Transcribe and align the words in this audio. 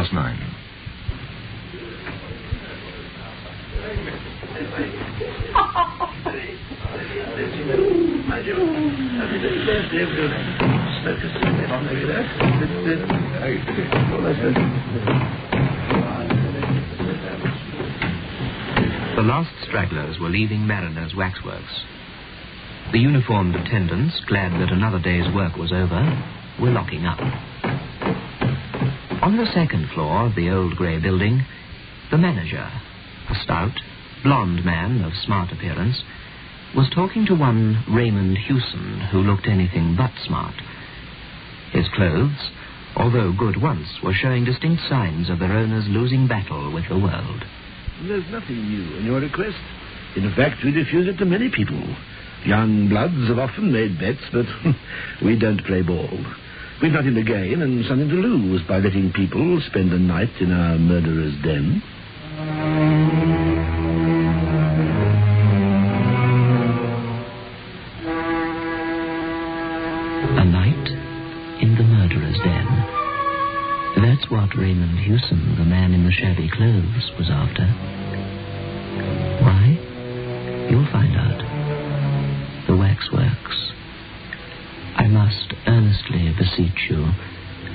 past 0.00 0.14
nine. 0.14 0.38
The 19.16 19.22
last 19.22 19.50
stragglers 19.68 20.18
were 20.18 20.30
leaving 20.30 20.66
Marriner's 20.66 21.14
waxworks. 21.14 21.84
The 22.92 22.98
uniformed 22.98 23.54
attendants, 23.54 24.18
glad 24.26 24.52
that 24.60 24.72
another 24.72 24.98
day's 24.98 25.26
work 25.34 25.56
was 25.56 25.72
over, 25.72 26.02
were 26.58 26.70
locking 26.70 27.04
up. 27.04 27.49
On 29.22 29.36
the 29.36 29.52
second 29.52 29.90
floor 29.90 30.26
of 30.26 30.34
the 30.34 30.48
old 30.48 30.76
grey 30.76 30.98
building, 30.98 31.44
the 32.10 32.16
manager, 32.16 32.66
a 33.28 33.34
stout, 33.44 33.78
blond 34.22 34.64
man 34.64 35.02
of 35.04 35.12
smart 35.24 35.52
appearance, 35.52 36.02
was 36.74 36.88
talking 36.94 37.26
to 37.26 37.34
one 37.34 37.84
Raymond 37.90 38.38
Hewson, 38.38 39.08
who 39.12 39.18
looked 39.18 39.46
anything 39.46 39.94
but 39.94 40.12
smart. 40.24 40.54
His 41.72 41.86
clothes, 41.94 42.50
although 42.96 43.34
good 43.36 43.60
once, 43.60 43.88
were 44.02 44.14
showing 44.14 44.46
distinct 44.46 44.82
signs 44.88 45.28
of 45.28 45.38
their 45.38 45.52
owner's 45.52 45.88
losing 45.88 46.26
battle 46.26 46.72
with 46.72 46.88
the 46.88 46.98
world. 46.98 47.44
There's 48.02 48.30
nothing 48.30 48.56
new 48.56 48.96
in 48.96 49.04
your 49.04 49.20
request. 49.20 49.60
In 50.16 50.32
fact, 50.34 50.64
we 50.64 50.72
refuse 50.72 51.06
it 51.06 51.18
to 51.18 51.26
many 51.26 51.50
people. 51.50 51.82
Young 52.46 52.88
bloods 52.88 53.28
have 53.28 53.38
often 53.38 53.70
made 53.70 53.98
bets, 54.00 54.24
but 54.32 54.46
we 55.22 55.38
don't 55.38 55.62
play 55.66 55.82
ball. 55.82 56.24
We've 56.82 56.92
nothing 56.92 57.14
to 57.14 57.22
gain 57.22 57.60
and 57.60 57.84
something 57.84 58.08
to 58.08 58.14
lose 58.14 58.62
by 58.66 58.78
letting 58.78 59.12
people 59.12 59.60
spend 59.66 59.92
a 59.92 59.98
night 59.98 60.30
in 60.40 60.50
our 60.50 60.78
murderer's 60.78 61.34
den. 61.42 61.82
A 70.38 70.44
night 70.46 70.88
in 71.60 71.74
the 71.76 71.84
murderer's 71.84 72.38
den. 72.38 72.66
That's 74.02 74.30
what 74.30 74.56
Raymond 74.56 75.00
Hewson, 75.00 75.56
the 75.58 75.64
man 75.66 75.92
in 75.92 76.04
the 76.04 76.12
shabby 76.12 76.48
clothes, 76.48 77.10
was 77.18 77.28
after. 77.28 77.69
Beseech 86.40 86.88
you 86.88 87.04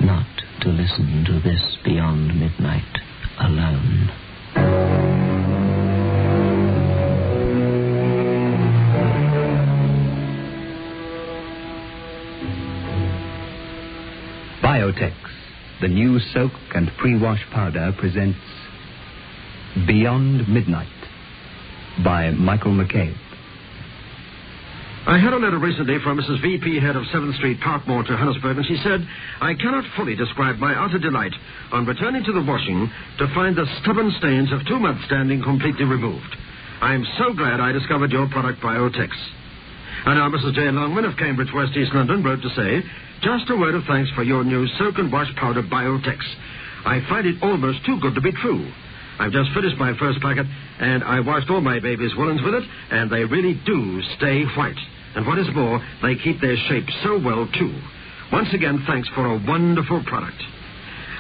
not 0.02 0.26
to 0.60 0.70
listen 0.70 1.24
to 1.24 1.40
this 1.40 1.78
beyond 1.86 2.30
midnight 2.40 2.82
alone. 3.40 4.10
Biotex, 14.64 15.14
the 15.82 15.88
new 15.88 16.20
soak 16.34 16.52
and 16.74 16.90
pre-wash 16.98 17.46
powder, 17.54 17.94
presents 18.00 18.40
Beyond 19.86 20.50
Midnight 20.50 20.88
by 22.04 22.32
Michael 22.32 22.72
McCabe. 22.72 23.25
I 25.06 25.20
had 25.20 25.34
a 25.34 25.38
letter 25.38 25.60
recently 25.60 26.00
from 26.02 26.18
Mrs. 26.18 26.42
V.P., 26.42 26.82
head 26.82 26.96
of 26.96 27.06
7th 27.14 27.38
Street, 27.38 27.62
Parkmore, 27.62 28.02
to 28.02 28.10
Johannesburg, 28.10 28.58
and 28.58 28.66
she 28.66 28.82
said, 28.82 29.06
I 29.40 29.54
cannot 29.54 29.86
fully 29.96 30.16
describe 30.16 30.58
my 30.58 30.74
utter 30.74 30.98
delight 30.98 31.34
on 31.72 31.86
returning 31.86 32.24
to 32.26 32.34
the 32.34 32.42
washing 32.42 32.90
to 33.20 33.30
find 33.36 33.56
the 33.56 33.70
stubborn 33.82 34.10
stains 34.18 34.52
of 34.52 34.66
two 34.66 34.80
months' 34.80 35.06
standing 35.06 35.44
completely 35.44 35.86
removed. 35.86 36.34
I 36.82 36.96
am 36.96 37.06
so 37.20 37.38
glad 37.38 37.62
I 37.62 37.72
discovered 37.72 38.10
your 38.10 38.28
product, 38.30 38.62
Biotex. 38.66 39.14
And 40.10 40.18
now 40.18 40.26
Mrs. 40.34 40.56
J. 40.56 40.72
Longman 40.72 41.06
of 41.06 41.18
Cambridge, 41.18 41.54
West 41.54 41.78
East 41.78 41.94
London, 41.94 42.24
wrote 42.24 42.42
to 42.42 42.50
say, 42.58 42.82
just 43.22 43.46
a 43.52 43.56
word 43.56 43.76
of 43.76 43.84
thanks 43.86 44.10
for 44.18 44.24
your 44.24 44.44
new 44.44 44.66
soak 44.82 44.98
and 44.98 45.12
wash 45.12 45.30
powder, 45.36 45.62
Biotex. 45.62 46.18
I 46.84 47.06
find 47.08 47.28
it 47.28 47.44
almost 47.44 47.86
too 47.86 48.00
good 48.02 48.16
to 48.16 48.22
be 48.22 48.34
true. 48.42 48.74
I've 49.20 49.32
just 49.32 49.54
finished 49.54 49.78
my 49.78 49.94
first 50.00 50.20
packet, 50.20 50.48
and 50.80 51.04
I 51.04 51.20
washed 51.20 51.52
all 51.52 51.62
my 51.62 51.80
baby's 51.80 52.16
woolens 52.18 52.42
with 52.42 52.56
it, 52.56 52.64
and 52.90 53.12
they 53.12 53.24
really 53.24 53.54
do 53.68 54.02
stay 54.18 54.44
white. 54.58 54.82
And 55.16 55.26
what 55.26 55.40
is 55.40 55.48
more, 55.56 55.80
they 56.02 56.16
keep 56.16 56.42
their 56.42 56.58
shape 56.68 56.86
so 57.04 57.20
well, 57.20 57.48
too. 57.58 57.74
Once 58.32 58.50
again, 58.54 58.84
thanks 58.88 59.08
for 59.16 59.26
a 59.26 59.42
wonderful 59.48 60.04
product. 60.06 60.42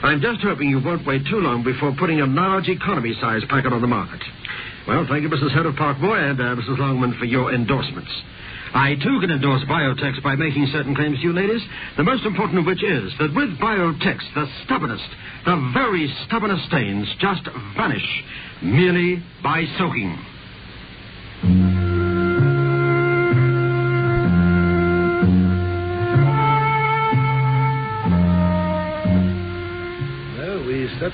I'm 0.04 0.22
just 0.22 0.42
hoping 0.42 0.70
you 0.70 0.82
won't 0.84 1.08
wait 1.08 1.24
too 1.30 1.40
long 1.40 1.64
before 1.64 1.96
putting 1.98 2.20
a 2.22 2.26
large 2.26 2.68
economy 2.68 3.16
size 3.22 3.42
packet 3.50 3.72
on 3.72 3.82
the 3.82 3.88
market. 3.88 4.22
Well, 4.88 5.06
thank 5.10 5.24
you, 5.24 5.30
Mrs. 5.30 5.54
Head 5.56 5.66
of 5.66 5.76
Parkmore 5.76 6.20
and 6.20 6.40
uh, 6.40 6.56
Mrs. 6.62 6.78
Longman, 6.78 7.18
for 7.18 7.26
your 7.26 7.54
endorsements. 7.54 8.12
I, 8.76 8.96
too, 8.96 9.20
can 9.22 9.32
endorse 9.32 9.64
Biotex 9.70 10.22
by 10.22 10.36
making 10.36 10.68
certain 10.74 10.94
claims 10.94 11.18
to 11.20 11.24
you, 11.24 11.34
ladies, 11.34 11.62
the 11.96 12.04
most 12.04 12.26
important 12.26 12.60
of 12.60 12.66
which 12.66 12.84
is 12.84 13.14
that 13.20 13.34
with 13.34 13.58
Biotex, 13.58 14.20
the 14.36 14.46
stubbornest, 14.66 15.08
the 15.46 15.72
very 15.74 16.14
stubbornest 16.28 16.66
stains 16.68 17.08
just 17.20 17.48
vanish 17.78 18.24
merely 18.62 19.24
by 19.42 19.64
soaking. 19.80 20.20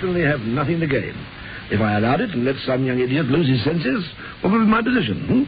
Certainly 0.01 0.25
have 0.25 0.41
nothing 0.41 0.79
to 0.79 0.87
gain. 0.87 1.13
If 1.69 1.79
I 1.79 1.97
allowed 1.97 2.21
it 2.21 2.31
and 2.31 2.43
let 2.43 2.55
some 2.65 2.83
young 2.83 2.99
idiot 2.99 3.27
lose 3.27 3.47
his 3.47 3.63
senses, 3.63 4.03
what 4.41 4.51
would 4.51 4.65
be 4.65 4.65
my 4.65 4.81
position? 4.81 5.23
Hmm? 5.29 5.43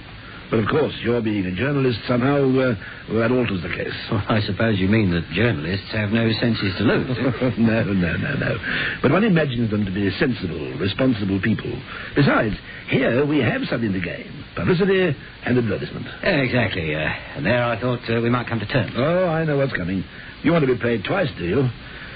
But 0.51 0.59
of 0.59 0.69
course, 0.69 0.93
your 1.01 1.19
being 1.19 1.45
a 1.47 1.55
journalist 1.55 1.97
somehow, 2.07 2.45
uh, 2.45 2.75
that 3.17 3.31
alters 3.31 3.63
the 3.63 3.73
case. 3.73 3.97
Well, 4.11 4.23
I 4.29 4.39
suppose 4.45 4.77
you 4.77 4.87
mean 4.87 5.09
that 5.09 5.25
journalists 5.33 5.89
have 5.91 6.11
no 6.11 6.29
senses 6.39 6.77
to 6.77 6.83
lose. 6.83 7.17
no, 7.57 7.83
no, 7.83 8.17
no, 8.17 8.33
no. 8.37 8.57
But 9.01 9.11
one 9.11 9.23
imagines 9.23 9.71
them 9.71 9.83
to 9.83 9.91
be 9.91 10.11
sensible, 10.19 10.77
responsible 10.77 11.41
people. 11.41 11.73
Besides, 12.15 12.53
here 12.89 13.25
we 13.25 13.39
have 13.39 13.63
something 13.67 13.91
to 13.91 13.99
gain. 13.99 14.29
Publicity 14.55 15.17
and 15.43 15.57
advertisement. 15.57 16.05
Yeah, 16.21 16.45
exactly. 16.45 16.93
Uh, 16.93 16.99
and 16.99 17.45
there 17.45 17.63
I 17.63 17.81
thought 17.81 18.05
uh, 18.07 18.21
we 18.21 18.29
might 18.29 18.47
come 18.47 18.59
to 18.59 18.67
terms. 18.67 18.93
Oh, 18.95 19.27
I 19.27 19.45
know 19.45 19.57
what's 19.57 19.73
coming. 19.73 20.03
You 20.43 20.51
want 20.51 20.67
to 20.67 20.71
be 20.71 20.79
paid 20.79 21.03
twice, 21.03 21.29
do 21.39 21.45
you? 21.45 21.69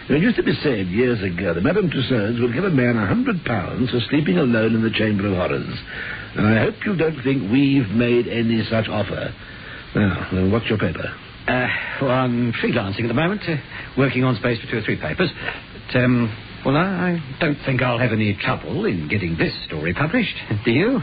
It 0.09 0.21
used 0.21 0.37
to 0.37 0.43
be 0.43 0.53
said 0.63 0.87
years 0.87 1.21
ago 1.21 1.53
that 1.53 1.61
Madame 1.61 1.89
Tussauds 1.89 2.39
would 2.41 2.53
give 2.53 2.63
a 2.63 2.69
man 2.69 2.95
a 2.95 3.05
hundred 3.05 3.43
pounds 3.43 3.91
for 3.91 3.99
sleeping 4.09 4.37
alone 4.37 4.73
in 4.73 4.81
the 4.81 4.89
Chamber 4.89 5.27
of 5.27 5.35
Horrors. 5.35 5.77
And 6.35 6.47
I 6.47 6.63
hope 6.63 6.75
you 6.85 6.95
don't 6.95 7.21
think 7.23 7.51
we've 7.51 7.89
made 7.89 8.25
any 8.27 8.63
such 8.69 8.87
offer. 8.87 9.35
Now, 9.95 10.29
then 10.31 10.49
what's 10.49 10.67
your 10.67 10.77
paper? 10.77 11.03
Uh, 11.47 11.67
well, 12.01 12.11
I'm 12.11 12.53
freelancing 12.53 13.01
at 13.01 13.07
the 13.09 13.13
moment, 13.13 13.41
uh, 13.49 13.55
working 13.97 14.23
on 14.23 14.37
space 14.37 14.59
for 14.61 14.71
two 14.71 14.77
or 14.77 14.81
three 14.81 14.99
papers. 14.99 15.29
But, 15.91 15.99
um, 15.99 16.31
well, 16.65 16.77
I, 16.77 17.19
don't 17.41 17.57
think 17.65 17.81
I'll 17.81 17.99
have 17.99 18.13
any 18.13 18.33
trouble 18.35 18.85
in 18.85 19.09
getting 19.09 19.37
this 19.37 19.53
story 19.65 19.93
published. 19.93 20.35
Do 20.65 20.71
you? 20.71 21.01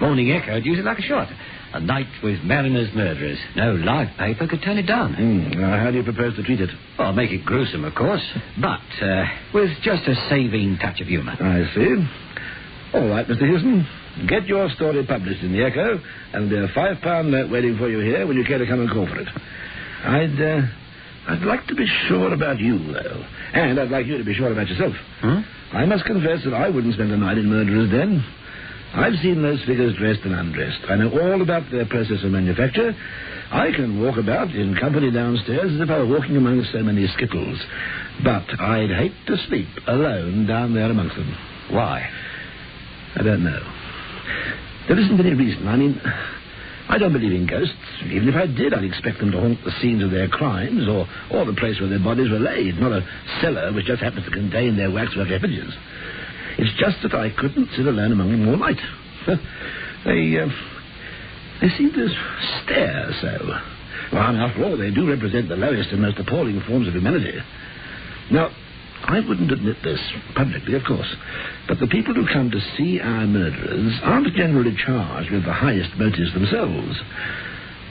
Morning 0.00 0.30
Echo 0.30 0.56
use 0.56 0.78
it 0.78 0.84
like 0.84 0.98
a 0.98 1.02
shot. 1.02 1.28
A 1.74 1.80
night 1.80 2.06
with 2.22 2.40
Marriner's 2.44 2.94
murderers. 2.94 3.36
No 3.56 3.72
live 3.74 4.16
paper 4.16 4.46
could 4.46 4.62
turn 4.62 4.78
it 4.78 4.86
down. 4.86 5.14
Hmm, 5.14 5.60
now, 5.60 5.76
how 5.76 5.90
do 5.90 5.96
you 5.96 6.04
propose 6.04 6.36
to 6.36 6.44
treat 6.44 6.60
it? 6.60 6.70
Well, 6.96 7.12
make 7.12 7.32
it 7.32 7.44
gruesome, 7.44 7.84
of 7.84 7.96
course, 7.96 8.22
but 8.60 8.80
uh, 9.02 9.24
with 9.52 9.70
just 9.82 10.06
a 10.06 10.14
saving 10.30 10.78
touch 10.78 11.00
of 11.00 11.08
humour. 11.08 11.32
I 11.32 11.64
see. 11.74 11.96
All 12.94 13.08
right, 13.08 13.26
Mr. 13.26 13.40
Hewson. 13.40 13.84
Get 14.28 14.46
your 14.46 14.70
story 14.70 15.04
published 15.04 15.42
in 15.42 15.50
the 15.50 15.64
Echo, 15.64 16.00
and 16.32 16.48
there'll 16.48 16.68
be 16.68 16.70
a 16.70 16.74
five-pound 16.76 17.32
note 17.32 17.50
waiting 17.50 17.76
for 17.76 17.88
you 17.90 17.98
here 17.98 18.24
when 18.24 18.36
you 18.36 18.44
care 18.44 18.58
to 18.58 18.66
come 18.66 18.78
and 18.80 18.88
call 18.88 19.08
for 19.08 19.18
it. 19.18 19.28
I'd, 20.04 20.40
uh, 20.40 20.62
I'd 21.26 21.42
like 21.42 21.66
to 21.66 21.74
be 21.74 21.86
sure 22.06 22.32
about 22.32 22.60
you, 22.60 22.78
though. 22.92 23.26
And 23.52 23.80
I'd 23.80 23.90
like 23.90 24.06
you 24.06 24.16
to 24.16 24.24
be 24.24 24.34
sure 24.34 24.52
about 24.52 24.68
yourself. 24.68 24.94
Huh? 25.20 25.42
I 25.72 25.86
must 25.86 26.04
confess 26.04 26.44
that 26.44 26.54
I 26.54 26.68
wouldn't 26.68 26.94
spend 26.94 27.10
a 27.10 27.16
night 27.16 27.36
in 27.38 27.46
Murderer's 27.50 27.90
Den. 27.90 28.24
I've 28.94 29.18
seen 29.22 29.42
those 29.42 29.58
figures 29.64 29.96
dressed 29.98 30.20
and 30.24 30.34
undressed. 30.34 30.80
I 30.88 30.94
know 30.96 31.10
all 31.10 31.42
about 31.42 31.70
their 31.72 31.84
process 31.86 32.22
of 32.22 32.30
manufacture. 32.30 32.94
I 33.50 33.72
can 33.72 34.00
walk 34.00 34.18
about 34.18 34.50
in 34.50 34.76
company 34.76 35.10
downstairs 35.10 35.72
as 35.74 35.80
if 35.80 35.90
I 35.90 35.98
were 35.98 36.06
walking 36.06 36.36
among 36.36 36.64
so 36.72 36.78
many 36.78 37.06
skittles. 37.08 37.58
But 38.22 38.44
I'd 38.60 38.90
hate 38.90 39.14
to 39.26 39.36
sleep 39.48 39.66
alone 39.88 40.46
down 40.46 40.74
there 40.74 40.90
amongst 40.90 41.16
them. 41.16 41.36
Why? 41.70 42.08
I 43.16 43.22
don't 43.22 43.42
know. 43.42 43.62
There 44.86 44.98
isn't 44.98 45.18
any 45.18 45.34
reason. 45.34 45.66
I 45.66 45.76
mean, 45.76 46.00
I 46.88 46.98
don't 46.98 47.12
believe 47.12 47.32
in 47.32 47.46
ghosts. 47.46 47.74
Even 48.06 48.28
if 48.28 48.36
I 48.36 48.46
did, 48.46 48.74
I'd 48.74 48.84
expect 48.84 49.18
them 49.18 49.32
to 49.32 49.40
haunt 49.40 49.64
the 49.64 49.72
scenes 49.80 50.04
of 50.04 50.12
their 50.12 50.28
crimes 50.28 50.86
or, 50.86 51.08
or 51.32 51.44
the 51.46 51.54
place 51.54 51.80
where 51.80 51.88
their 51.88 51.98
bodies 51.98 52.30
were 52.30 52.38
laid, 52.38 52.78
not 52.78 52.92
a 52.92 53.04
cellar 53.40 53.72
which 53.72 53.86
just 53.86 54.02
happens 54.02 54.24
to 54.24 54.30
contain 54.30 54.76
their 54.76 54.90
waxwork 54.90 55.30
effigies. 55.30 55.72
It's 56.58 56.78
just 56.78 57.02
that 57.02 57.14
I 57.14 57.30
couldn't 57.30 57.68
sit 57.76 57.86
alone 57.86 58.12
among 58.12 58.30
them 58.30 58.48
all 58.48 58.56
night. 58.56 58.80
they, 60.04 60.38
uh, 60.38 60.48
they 61.60 61.68
seem 61.76 61.92
to 61.92 62.08
stare 62.62 63.10
so. 63.20 63.38
Well, 64.12 64.28
and 64.28 64.38
after 64.38 64.64
all, 64.64 64.76
they 64.76 64.90
do 64.90 65.08
represent 65.08 65.48
the 65.48 65.56
lowest 65.56 65.90
and 65.90 66.02
most 66.02 66.18
appalling 66.18 66.60
forms 66.68 66.86
of 66.86 66.94
humanity. 66.94 67.38
Now, 68.30 68.50
I 69.06 69.20
wouldn't 69.20 69.50
admit 69.52 69.76
this 69.82 70.00
publicly, 70.34 70.74
of 70.74 70.84
course, 70.84 71.14
but 71.68 71.78
the 71.78 71.88
people 71.88 72.14
who 72.14 72.26
come 72.26 72.50
to 72.50 72.60
see 72.76 73.00
our 73.00 73.26
murderers 73.26 73.92
aren't 74.02 74.34
generally 74.34 74.74
charged 74.86 75.30
with 75.30 75.44
the 75.44 75.52
highest 75.52 75.90
motives 75.98 76.32
themselves. 76.32 76.96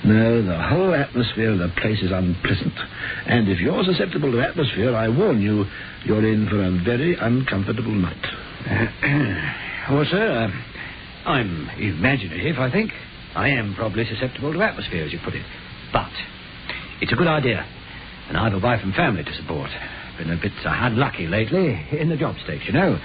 No, 0.05 0.41
the 0.41 0.61
whole 0.61 0.93
atmosphere 0.93 1.51
of 1.51 1.59
the 1.59 1.71
place 1.79 2.01
is 2.01 2.11
unpleasant. 2.11 2.73
And 3.27 3.47
if 3.47 3.59
you're 3.59 3.83
susceptible 3.83 4.31
to 4.31 4.41
atmosphere, 4.41 4.95
I 4.95 5.07
warn 5.07 5.41
you, 5.41 5.65
you're 6.03 6.27
in 6.27 6.47
for 6.49 6.61
a 6.61 6.71
very 6.83 7.15
uncomfortable 7.15 7.93
night. 7.93 8.25
well, 9.91 10.05
sir, 10.09 10.47
uh, 10.47 11.29
I'm 11.29 11.69
imaginative, 11.77 12.57
I 12.59 12.71
think. 12.71 12.91
I 13.35 13.49
am 13.49 13.75
probably 13.75 14.05
susceptible 14.05 14.53
to 14.53 14.61
atmosphere, 14.61 15.03
as 15.03 15.11
you 15.11 15.19
put 15.23 15.35
it. 15.35 15.45
But 15.91 16.11
it's 17.01 17.11
a 17.11 17.15
good 17.15 17.27
idea. 17.27 17.65
And 18.29 18.37
I've 18.37 18.53
a 18.53 18.59
wife 18.59 18.79
and 18.83 18.93
family 18.93 19.23
to 19.23 19.33
support. 19.33 19.69
Been 20.17 20.31
a 20.31 20.37
bit 20.37 20.53
uh, 20.65 20.69
unlucky 20.69 21.27
lately 21.27 21.87
in 21.91 22.07
the 22.07 22.15
job 22.15 22.35
stakes, 22.43 22.63
you 22.65 22.73
know. 22.73 22.97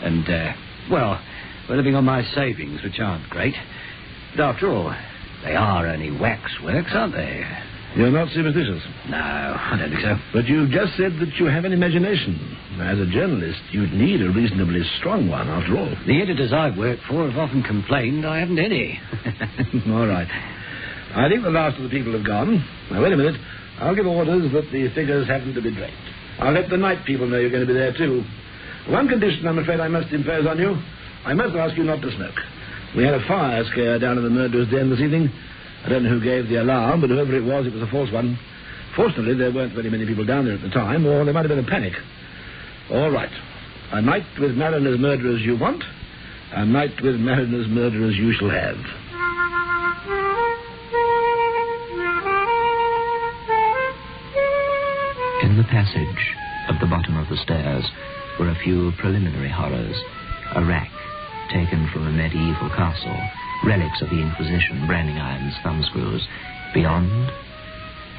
And, 0.00 0.28
uh, 0.28 0.52
well, 0.90 1.20
we're 1.68 1.76
living 1.76 1.96
on 1.96 2.04
my 2.04 2.22
savings, 2.34 2.82
which 2.84 3.00
aren't 3.00 3.28
great. 3.30 3.54
But 4.36 4.44
after 4.44 4.70
all, 4.70 4.94
they 5.44 5.56
are 5.56 5.86
only 5.88 6.12
waxworks, 6.12 6.90
aren't 6.94 7.14
they? 7.14 7.44
You're 7.96 8.10
not 8.10 8.28
superstitious. 8.32 8.82
No, 9.08 9.16
I 9.18 9.76
don't 9.78 9.90
think 9.90 10.02
so. 10.02 10.16
But 10.32 10.46
you've 10.46 10.70
just 10.70 10.96
said 10.96 11.18
that 11.18 11.34
you 11.38 11.46
have 11.46 11.64
an 11.64 11.72
imagination. 11.72 12.56
As 12.80 12.98
a 12.98 13.06
journalist, 13.06 13.60
you'd 13.72 13.92
need 13.92 14.22
a 14.22 14.30
reasonably 14.30 14.82
strong 14.98 15.28
one, 15.28 15.48
after 15.48 15.76
all. 15.76 15.90
The 16.06 16.22
editors 16.22 16.52
I've 16.52 16.78
worked 16.78 17.02
for 17.08 17.28
have 17.28 17.36
often 17.36 17.62
complained 17.62 18.24
I 18.24 18.38
haven't 18.38 18.58
any. 18.58 19.00
all 19.90 20.06
right. 20.06 20.28
I 21.14 21.28
think 21.28 21.42
the 21.42 21.50
last 21.50 21.78
of 21.78 21.82
the 21.82 21.90
people 21.90 22.12
have 22.12 22.24
gone. 22.24 22.64
Now, 22.90 23.02
wait 23.02 23.12
a 23.12 23.16
minute. 23.16 23.40
I'll 23.80 23.96
give 23.96 24.06
orders 24.06 24.52
that 24.52 24.70
the 24.70 24.88
figures 24.94 25.26
haven't 25.26 25.54
to 25.54 25.62
be 25.62 25.74
draped. 25.74 25.96
I'll 26.38 26.52
let 26.52 26.70
the 26.70 26.76
night 26.76 27.04
people 27.04 27.26
know 27.26 27.38
you're 27.38 27.50
going 27.50 27.66
to 27.66 27.72
be 27.72 27.74
there, 27.74 27.92
too. 27.92 28.22
One 28.88 29.08
condition, 29.08 29.46
I'm 29.48 29.58
afraid, 29.58 29.80
I 29.80 29.88
must 29.88 30.12
impose 30.12 30.46
on 30.46 30.58
you. 30.58 30.78
I 31.26 31.34
must 31.34 31.56
ask 31.56 31.76
you 31.76 31.84
not 31.84 32.00
to 32.02 32.14
smoke. 32.16 32.38
We 32.96 33.04
had 33.04 33.14
a 33.14 33.26
fire 33.26 33.64
scare 33.72 33.98
down 33.98 34.16
in 34.16 34.24
the 34.24 34.30
murderer's 34.30 34.70
den 34.70 34.90
this 34.90 35.00
evening. 35.00 35.30
I 35.84 35.88
don't 35.88 36.04
know 36.04 36.10
who 36.10 36.20
gave 36.20 36.48
the 36.48 36.56
alarm, 36.56 37.00
but 37.00 37.10
whoever 37.10 37.34
it 37.36 37.44
was, 37.44 37.66
it 37.66 37.72
was 37.72 37.82
a 37.82 37.90
false 37.90 38.10
one. 38.12 38.38
Fortunately, 38.96 39.34
there 39.34 39.52
weren't 39.52 39.72
very 39.72 39.88
many 39.88 40.04
people 40.04 40.24
down 40.26 40.44
there 40.44 40.54
at 40.54 40.62
the 40.62 40.68
time, 40.70 41.06
or 41.06 41.24
there 41.24 41.32
might 41.32 41.48
have 41.48 41.48
been 41.48 41.64
a 41.64 41.68
panic. 41.68 41.94
All 42.90 43.10
right. 43.10 43.30
A 43.92 44.02
night 44.02 44.26
with 44.38 44.56
Marriner's 44.56 44.98
murderers 44.98 45.40
you 45.42 45.56
want. 45.56 45.82
A 46.52 46.66
night 46.66 47.00
with 47.02 47.16
Marriner's 47.16 47.68
murderers 47.68 48.16
you 48.16 48.32
shall 48.32 48.50
have. 48.50 48.76
In 55.42 55.56
the 55.56 55.64
passage 55.64 56.36
at 56.68 56.78
the 56.80 56.86
bottom 56.86 57.16
of 57.16 57.28
the 57.28 57.36
stairs 57.38 57.84
were 58.38 58.48
a 58.48 58.58
few 58.62 58.92
preliminary 58.98 59.50
horrors. 59.50 59.96
A 60.54 60.64
rack 60.64 60.90
taken 61.52 61.88
from 61.92 62.06
a 62.06 62.12
medieval 62.12 62.68
castle, 62.70 63.16
relics 63.64 64.00
of 64.02 64.10
the 64.10 64.20
Inquisition, 64.20 64.86
branding 64.86 65.18
irons, 65.18 65.54
thumbscrews. 65.62 66.26
Beyond 66.74 67.32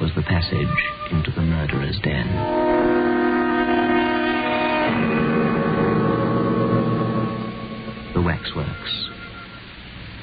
was 0.00 0.10
the 0.14 0.22
passage 0.22 0.68
into 1.10 1.30
the 1.30 1.42
murderer's 1.42 1.98
den. 2.00 2.28
The 8.14 8.22
waxworks. 8.22 9.08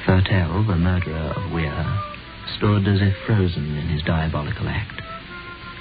Thurtell, 0.06 0.68
the 0.68 0.76
murderer 0.76 1.34
of 1.36 1.52
Weare, 1.52 2.00
stood 2.58 2.88
as 2.88 3.02
if 3.02 3.16
frozen 3.26 3.78
in 3.78 3.88
his 3.90 4.04
diabolical 4.04 4.68
act. 4.68 5.02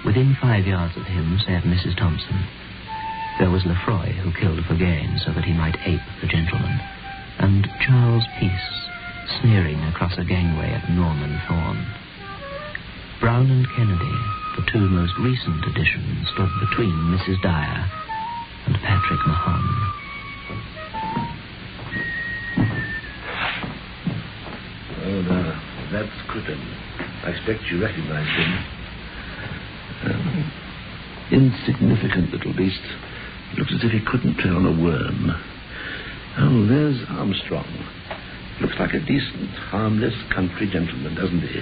Within 0.05 0.37
five 0.41 0.67
yards 0.67 0.96
of 0.96 1.05
him 1.05 1.38
sat 1.46 1.64
Mrs. 1.64 1.96
Thompson. 1.96 2.46
There 3.38 3.50
was 3.50 3.64
Lefroy, 3.64 4.12
who 4.12 4.32
killed 4.32 4.64
for 4.67 4.75
gain 4.75 5.19
so 5.25 5.32
that 5.32 5.44
he 5.44 5.52
might 5.52 5.76
ape 5.87 6.00
the 6.20 6.26
gentleman 6.26 6.81
and 7.38 7.69
Charles 7.81 8.25
Peace 8.41 8.88
sneering 9.40 9.78
across 9.84 10.16
a 10.19 10.25
gangway 10.25 10.70
at 10.70 10.90
Norman 10.90 11.40
Thorne. 11.48 11.86
Browne 13.20 13.50
and 13.50 13.66
Kennedy, 13.76 14.16
the 14.56 14.64
two 14.72 14.88
most 14.88 15.12
recent 15.20 15.64
additions, 15.66 16.28
stood 16.34 16.50
between 16.69 16.94
Mrs. 17.12 17.40
Dyer 17.42 17.90
and 18.66 18.75
Patrick 18.76 19.20
Mahon. 19.26 19.92
Oh, 25.04 25.22
now, 25.22 25.88
that's 25.92 26.28
Crippen. 26.28 26.60
I 27.24 27.31
expect 27.31 27.64
you 27.70 27.82
recognize 27.82 28.28
him. 28.36 28.52
Um, 30.04 30.52
insignificant 31.32 32.32
little 32.32 32.54
beast. 32.54 32.82
Looks 33.56 33.72
as 33.74 33.84
if 33.84 33.90
he 33.90 34.00
couldn't 34.04 34.36
tread 34.36 34.54
on 34.54 34.66
a 34.66 34.82
worm. 34.82 35.32
Oh, 36.38 36.66
there's 36.66 37.02
Armstrong. 37.08 37.66
Looks 38.60 38.75
like 38.78 38.94
a 38.94 39.00
decent, 39.00 39.50
harmless 39.70 40.14
country 40.34 40.69
gentleman, 40.70 41.14
doesn't 41.14 41.43
he? 41.43 41.60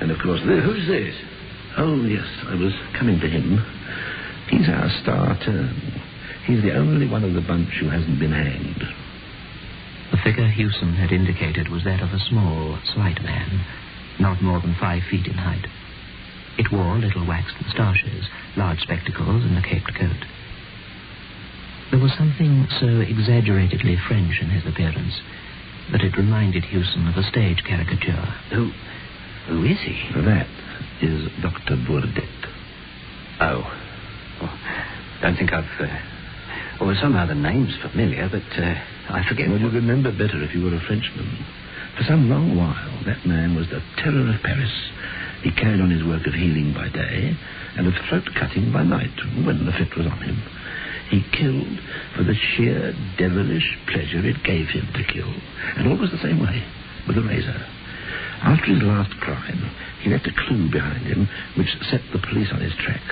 And 0.00 0.10
of 0.10 0.18
course. 0.18 0.40
Who's 0.40 0.86
this? 0.86 1.14
Oh, 1.78 2.04
yes, 2.04 2.26
I 2.48 2.54
was 2.54 2.72
coming 2.98 3.18
to 3.20 3.28
him. 3.28 3.64
He's 4.50 4.68
our 4.68 4.90
star 5.02 5.38
turn. 5.44 6.02
He's 6.44 6.62
the 6.62 6.74
only 6.74 7.08
one 7.08 7.24
of 7.24 7.32
the 7.32 7.40
bunch 7.40 7.70
who 7.80 7.88
hasn't 7.88 8.18
been 8.18 8.32
hanged. 8.32 8.82
The 10.10 10.18
figure 10.18 10.48
Hewson 10.48 10.94
had 10.94 11.12
indicated 11.12 11.68
was 11.68 11.84
that 11.84 12.02
of 12.02 12.10
a 12.12 12.18
small, 12.28 12.78
slight 12.92 13.22
man, 13.22 13.64
not 14.20 14.42
more 14.42 14.60
than 14.60 14.76
five 14.78 15.02
feet 15.10 15.26
in 15.26 15.34
height. 15.34 15.66
It 16.58 16.70
wore 16.70 16.98
little 16.98 17.26
waxed 17.26 17.56
moustaches, 17.62 18.26
large 18.56 18.80
spectacles, 18.80 19.44
and 19.44 19.56
a 19.56 19.62
caped 19.62 19.94
coat. 19.94 20.26
There 21.90 22.00
was 22.00 22.12
something 22.18 22.66
so 22.80 23.00
exaggeratedly 23.00 23.96
French 24.06 24.40
in 24.42 24.50
his 24.50 24.66
appearance 24.66 25.14
that 25.92 26.00
it 26.00 26.16
reminded 26.16 26.64
Hewson 26.64 27.06
of 27.06 27.16
a 27.16 27.22
stage 27.28 27.62
caricature. 27.68 28.24
Who, 28.50 28.72
who 29.48 29.64
is 29.64 29.78
he? 29.84 29.96
That 30.24 30.48
is 31.02 31.28
Dr. 31.42 31.76
Bourdette. 31.76 32.42
Oh. 33.40 33.62
Well, 34.40 34.58
don't 35.20 35.36
think 35.36 35.52
I've... 35.52 35.68
Uh, 35.78 35.86
well, 36.80 36.96
somehow 37.00 37.26
the 37.26 37.34
name's 37.34 37.76
familiar, 37.82 38.28
but 38.32 38.48
uh, 38.58 38.74
I 39.12 39.22
forget... 39.28 39.48
Well, 39.48 39.60
you'd 39.60 39.74
remember 39.74 40.10
better 40.10 40.42
if 40.42 40.54
you 40.54 40.64
were 40.64 40.74
a 40.74 40.80
Frenchman. 40.80 41.44
For 41.96 42.04
some 42.04 42.30
long 42.30 42.56
while, 42.56 43.04
that 43.04 43.26
man 43.26 43.54
was 43.54 43.68
the 43.68 43.84
terror 44.00 44.32
of 44.32 44.42
Paris. 44.42 44.72
He 45.44 45.52
carried 45.52 45.80
on 45.80 45.90
his 45.90 46.02
work 46.02 46.26
of 46.26 46.32
healing 46.32 46.72
by 46.72 46.88
day 46.88 47.36
and 47.76 47.86
of 47.86 47.94
throat 48.08 48.24
cutting 48.38 48.72
by 48.72 48.82
night, 48.82 49.12
when 49.44 49.66
the 49.66 49.72
fit 49.72 49.94
was 49.96 50.06
on 50.06 50.20
him. 50.22 50.40
He 51.12 51.20
killed 51.36 51.78
for 52.16 52.24
the 52.24 52.34
sheer 52.34 52.96
devilish 53.18 53.68
pleasure 53.86 54.24
it 54.24 54.42
gave 54.44 54.68
him 54.72 54.88
to 54.96 55.04
kill. 55.12 55.28
And 55.76 55.86
always 55.86 56.10
the 56.10 56.24
same 56.24 56.40
way, 56.40 56.64
with 57.06 57.18
a 57.18 57.20
razor. 57.20 57.60
After 58.40 58.72
his 58.72 58.82
last 58.82 59.12
crime, 59.20 59.60
he 60.00 60.08
left 60.08 60.26
a 60.26 60.32
clue 60.32 60.70
behind 60.72 61.04
him 61.04 61.28
which 61.58 61.68
set 61.90 62.00
the 62.12 62.18
police 62.18 62.48
on 62.50 62.62
his 62.62 62.72
track. 62.80 63.04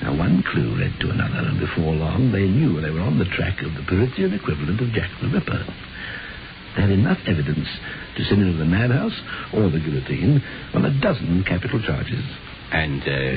Now, 0.00 0.14
one 0.14 0.44
clue 0.44 0.78
led 0.78 0.94
to 1.00 1.10
another, 1.10 1.48
and 1.48 1.58
before 1.58 1.94
long 1.94 2.30
they 2.30 2.46
knew 2.46 2.80
they 2.80 2.90
were 2.90 3.00
on 3.00 3.18
the 3.18 3.24
track 3.34 3.62
of 3.62 3.74
the 3.74 3.82
Parisian 3.82 4.32
equivalent 4.32 4.80
of 4.80 4.92
Jack 4.92 5.10
the 5.20 5.26
Ripper. 5.26 5.66
They 6.76 6.82
had 6.82 6.90
enough 6.90 7.18
evidence 7.26 7.66
to 8.16 8.24
send 8.24 8.42
him 8.42 8.52
to 8.52 8.58
the 8.58 8.64
madhouse 8.64 9.18
or 9.52 9.70
the 9.70 9.80
guillotine 9.80 10.40
on 10.72 10.84
a 10.84 11.00
dozen 11.00 11.42
capital 11.42 11.82
charges. 11.82 12.22
And 12.72 13.02
uh, 13.02 13.36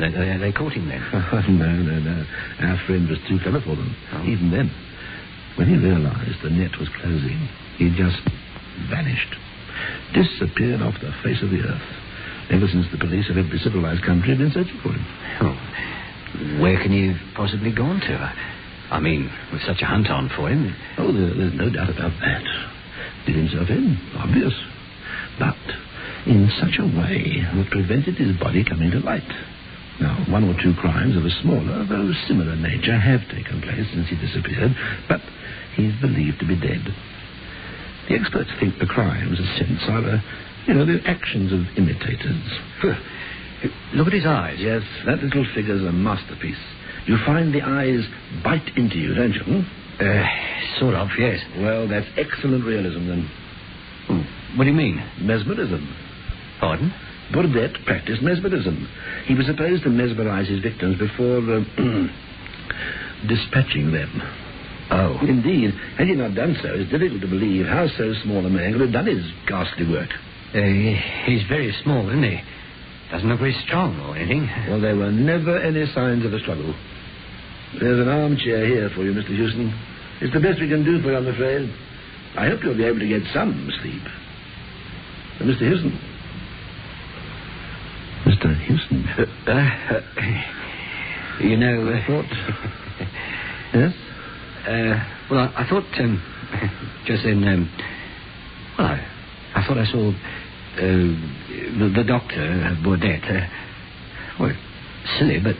they, 0.00 0.10
they, 0.10 0.36
they, 0.38 0.52
caught 0.52 0.72
him 0.72 0.88
then? 0.88 1.00
no, 1.58 1.70
no, 1.70 1.96
no. 2.00 2.26
Our 2.60 2.78
friend 2.86 3.08
was 3.08 3.18
too 3.28 3.38
clever 3.42 3.60
for 3.60 3.76
them, 3.76 3.94
oh. 4.12 4.24
even 4.24 4.50
then. 4.50 4.70
When 5.56 5.68
he 5.68 5.76
realized 5.76 6.42
the 6.42 6.50
net 6.50 6.72
was 6.78 6.88
closing, 7.00 7.48
he 7.78 7.94
just 7.94 8.20
vanished. 8.90 9.34
Disappeared 10.12 10.82
off 10.82 10.94
the 11.00 11.14
face 11.22 11.42
of 11.42 11.50
the 11.50 11.62
earth. 11.62 11.88
Ever 12.50 12.66
since 12.68 12.86
the 12.92 12.98
police 12.98 13.30
of 13.30 13.38
every 13.38 13.58
civilized 13.58 14.04
country 14.04 14.30
have 14.30 14.38
been 14.38 14.52
searching 14.52 14.78
for 14.82 14.92
him. 14.92 15.06
Oh. 15.40 15.56
Where 16.60 16.82
can 16.82 16.92
he 16.92 17.08
have 17.08 17.22
possibly 17.34 17.72
gone 17.72 18.00
to? 18.00 18.14
I 18.90 19.00
mean, 19.00 19.30
with 19.52 19.62
such 19.62 19.80
a 19.80 19.86
hunt 19.86 20.10
on 20.10 20.28
for 20.36 20.50
him. 20.50 20.74
Oh, 20.98 21.12
there, 21.12 21.32
there's 21.32 21.54
no 21.54 21.70
doubt 21.70 21.90
about 21.90 22.12
that. 22.20 22.44
Did 23.26 23.36
himself 23.36 23.70
in, 23.70 23.96
obvious. 24.18 24.52
But 25.38 25.56
in 26.26 26.50
such 26.60 26.78
a 26.78 26.86
way 26.86 27.44
that 27.54 27.70
prevented 27.70 28.16
his 28.16 28.36
body 28.36 28.64
coming 28.64 28.90
to 28.90 29.00
light. 29.00 29.28
Now, 30.00 30.24
one 30.28 30.44
or 30.44 30.54
two 30.60 30.74
crimes 30.74 31.16
of 31.16 31.24
a 31.24 31.30
smaller, 31.42 31.86
though 31.86 32.10
similar 32.26 32.56
nature 32.56 32.98
have 32.98 33.20
taken 33.30 33.62
place 33.62 33.86
since 33.92 34.08
he 34.08 34.16
disappeared, 34.16 34.74
but 35.08 35.20
he's 35.76 35.94
believed 36.00 36.40
to 36.40 36.46
be 36.46 36.58
dead. 36.58 36.82
The 38.08 38.14
experts 38.16 38.50
think 38.58 38.78
the 38.78 38.86
crimes, 38.86 39.38
a 39.38 39.46
sense, 39.58 39.80
are, 39.88 40.04
uh, 40.04 40.20
you 40.66 40.74
know, 40.74 40.84
the 40.84 41.00
actions 41.06 41.52
of 41.52 41.60
imitators. 41.78 42.42
Look 43.94 44.08
at 44.08 44.12
his 44.12 44.26
eyes. 44.26 44.58
Yes, 44.58 44.82
that 45.06 45.22
little 45.22 45.46
figure's 45.54 45.84
a 45.84 45.92
masterpiece. 45.92 46.58
You 47.06 47.16
find 47.24 47.54
the 47.54 47.62
eyes 47.62 48.04
bite 48.42 48.76
into 48.76 48.98
you, 48.98 49.14
don't 49.14 49.32
you? 49.32 49.64
Uh, 50.00 50.26
sort 50.80 50.94
of, 50.94 51.08
yes. 51.18 51.38
Well, 51.58 51.86
that's 51.86 52.06
excellent 52.16 52.64
realism, 52.64 53.06
then. 53.08 53.30
Hmm. 54.06 54.58
What 54.58 54.64
do 54.64 54.70
you 54.70 54.76
mean? 54.76 55.02
Mesmerism. 55.20 55.86
Pardon? 56.64 56.94
Bourdette 57.30 57.84
practiced 57.84 58.22
mesmerism. 58.22 58.88
He 59.26 59.34
was 59.34 59.44
supposed 59.44 59.82
to 59.82 59.90
mesmerize 59.90 60.48
his 60.48 60.60
victims 60.60 60.96
before. 60.96 61.44
Uh, 61.44 61.60
dispatching 63.28 63.92
them. 63.92 64.22
Oh. 64.90 65.18
Indeed, 65.20 65.72
had 65.98 66.08
he 66.08 66.14
not 66.14 66.34
done 66.34 66.56
so, 66.62 66.72
it's 66.72 66.90
difficult 66.90 67.20
to 67.20 67.28
believe 67.28 67.66
how 67.66 67.86
so 67.88 68.12
small 68.22 68.44
a 68.44 68.48
man 68.48 68.72
could 68.72 68.80
have 68.80 68.92
done 68.92 69.06
his 69.06 69.24
ghastly 69.46 69.88
work. 69.88 70.08
Uh, 70.56 70.60
he's 71.28 71.44
very 71.48 71.74
small, 71.82 72.08
isn't 72.08 72.22
he? 72.22 72.40
Doesn't 73.10 73.28
look 73.28 73.40
very 73.40 73.56
strong 73.66 74.00
or 74.00 74.16
anything. 74.16 74.48
Well, 74.68 74.80
there 74.80 74.96
were 74.96 75.12
never 75.12 75.60
any 75.60 75.84
signs 75.92 76.24
of 76.24 76.32
a 76.32 76.38
struggle. 76.40 76.74
There's 77.80 78.00
an 78.00 78.08
armchair 78.08 78.64
here 78.66 78.90
for 78.94 79.04
you, 79.04 79.12
Mr. 79.12 79.36
Hewson. 79.36 79.68
It's 80.20 80.32
the 80.32 80.40
best 80.40 80.60
we 80.60 80.68
can 80.68 80.84
do 80.84 81.02
for 81.02 81.12
you, 81.12 81.16
I'm 81.16 81.28
afraid. 81.28 81.68
I 82.36 82.48
hope 82.48 82.60
you'll 82.64 82.76
be 82.76 82.84
able 82.84 83.00
to 83.00 83.08
get 83.08 83.22
some 83.34 83.68
sleep. 83.82 84.02
Uh, 85.40 85.44
Mr. 85.44 85.68
Hewson. 85.68 86.00
Mr. 88.24 88.56
Hewson. 89.16 89.48
Uh, 89.48 90.00
you 91.40 91.56
know, 91.56 91.88
I 91.88 91.98
uh, 91.98 92.06
thought. 92.06 92.30
yes? 93.74 93.94
Uh, 94.66 95.04
well, 95.30 95.40
I, 95.40 95.62
I 95.62 95.68
thought 95.68 95.84
um, 96.00 96.22
just 97.06 97.24
then. 97.24 97.44
Um, 97.46 97.70
well, 98.78 98.86
I, 98.88 99.06
I 99.54 99.66
thought 99.66 99.78
I 99.78 99.84
saw 99.84 100.08
uh, 100.08 100.14
the, 100.78 101.92
the 101.96 102.04
doctor, 102.06 102.42
uh, 102.42 102.82
Bourdette. 102.84 103.24
Uh, 103.24 103.46
well, 104.40 104.52
silly, 105.18 105.40
but 105.40 105.56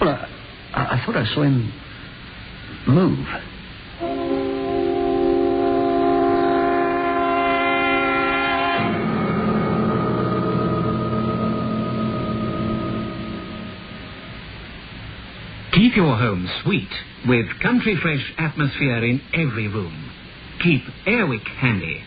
well, 0.00 0.26
I, 0.74 0.80
I 0.96 1.02
thought 1.04 1.16
I 1.16 1.24
saw 1.34 1.42
him 1.42 1.72
move. 2.86 3.18
Your 15.98 16.16
home 16.16 16.48
sweet 16.62 16.88
with 17.26 17.46
country 17.60 17.98
fresh 18.00 18.22
atmosphere 18.38 19.04
in 19.04 19.20
every 19.34 19.66
room. 19.66 20.12
Keep 20.62 20.82
Airwick 21.08 21.44
handy. 21.58 22.00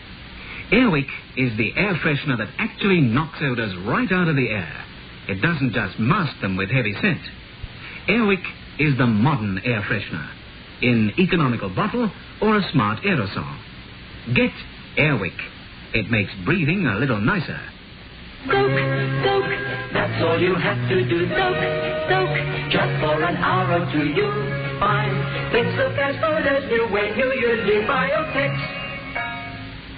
Airwick 0.72 1.10
is 1.36 1.54
the 1.58 1.76
air 1.76 1.92
freshener 1.96 2.38
that 2.38 2.48
actually 2.56 3.02
knocks 3.02 3.36
odors 3.42 3.76
right 3.84 4.10
out 4.10 4.28
of 4.28 4.36
the 4.36 4.48
air. 4.48 4.84
It 5.28 5.42
doesn't 5.42 5.74
just 5.74 5.98
mask 5.98 6.40
them 6.40 6.56
with 6.56 6.70
heavy 6.70 6.94
scent. 7.02 7.20
Airwick 8.08 8.42
is 8.78 8.96
the 8.96 9.06
modern 9.06 9.58
air 9.58 9.82
freshener 9.82 10.26
in 10.80 11.12
economical 11.18 11.68
bottle 11.68 12.10
or 12.40 12.56
a 12.56 12.72
smart 12.72 13.02
aerosol. 13.02 13.58
Get 14.34 14.52
Airwick. 14.96 15.36
It 15.92 16.10
makes 16.10 16.32
breathing 16.46 16.86
a 16.86 16.96
little 16.96 17.20
nicer. 17.20 17.60
Soak, 18.42 18.74
soak, 19.22 19.46
that's 19.94 20.18
all 20.26 20.38
you 20.40 20.54
have 20.58 20.80
to 20.90 20.96
do. 21.06 21.18
Soak, 21.30 21.60
soak, 22.10 22.34
just 22.74 22.92
for 22.98 23.22
an 23.22 23.36
hour 23.38 23.78
or 23.78 23.86
two 23.94 24.10
you'll 24.10 24.42
find 24.82 25.14
things 25.54 25.70
look 25.78 25.94
as 25.94 26.18
good 26.18 26.44
as 26.50 26.66
new 26.66 26.90
when 26.90 27.14
you 27.14 27.28
use 27.38 27.62
the 27.70 27.86
Biotex. 27.86 28.50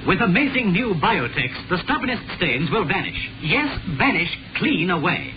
With 0.06 0.20
amazing 0.20 0.72
new 0.72 0.92
Biotex, 1.00 1.70
the 1.70 1.78
stubbornest 1.84 2.22
stains 2.36 2.68
will 2.70 2.84
vanish. 2.84 3.16
Yes, 3.40 3.80
vanish 3.96 4.28
clean 4.58 4.90
away. 4.90 5.32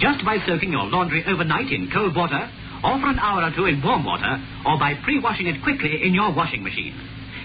Just 0.00 0.24
by 0.24 0.38
soaking 0.46 0.72
your 0.72 0.86
laundry 0.88 1.24
overnight 1.26 1.70
in 1.70 1.90
cold 1.92 2.16
water, 2.16 2.48
or 2.84 3.00
for 3.00 3.08
an 3.08 3.18
hour 3.18 3.44
or 3.44 3.52
two 3.54 3.66
in 3.66 3.82
warm 3.82 4.04
water, 4.06 4.40
or 4.64 4.78
by 4.78 4.94
pre-washing 5.04 5.46
it 5.46 5.62
quickly 5.62 6.00
in 6.04 6.14
your 6.14 6.32
washing 6.34 6.62
machine. 6.64 6.96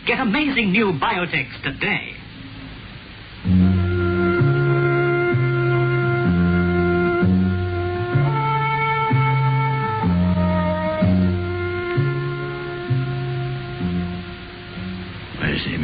Get 0.07 0.21
amazing 0.21 0.71
new 0.71 0.93
Biotex 0.93 1.51
today. 1.63 2.15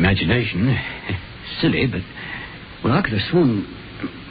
Imagination. 0.08 0.78
Silly, 1.62 1.88
but 1.88 2.02
well, 2.84 2.94
I 2.94 3.02
could 3.02 3.14
have 3.14 3.28
sworn 3.32 3.66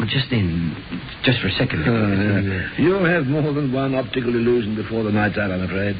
just 0.07 0.31
then, 0.31 0.77
just 1.25 1.41
for 1.41 1.49
a 1.49 1.53
second. 1.53 1.83
Uh, 1.83 2.81
You'll 2.81 3.05
have 3.05 3.27
more 3.27 3.53
than 3.53 3.73
one 3.73 3.95
optical 3.95 4.31
illusion 4.31 4.77
before 4.77 5.03
the 5.03 5.11
night's 5.11 5.37
out, 5.39 5.51
I'm 5.51 5.63
afraid. 5.63 5.97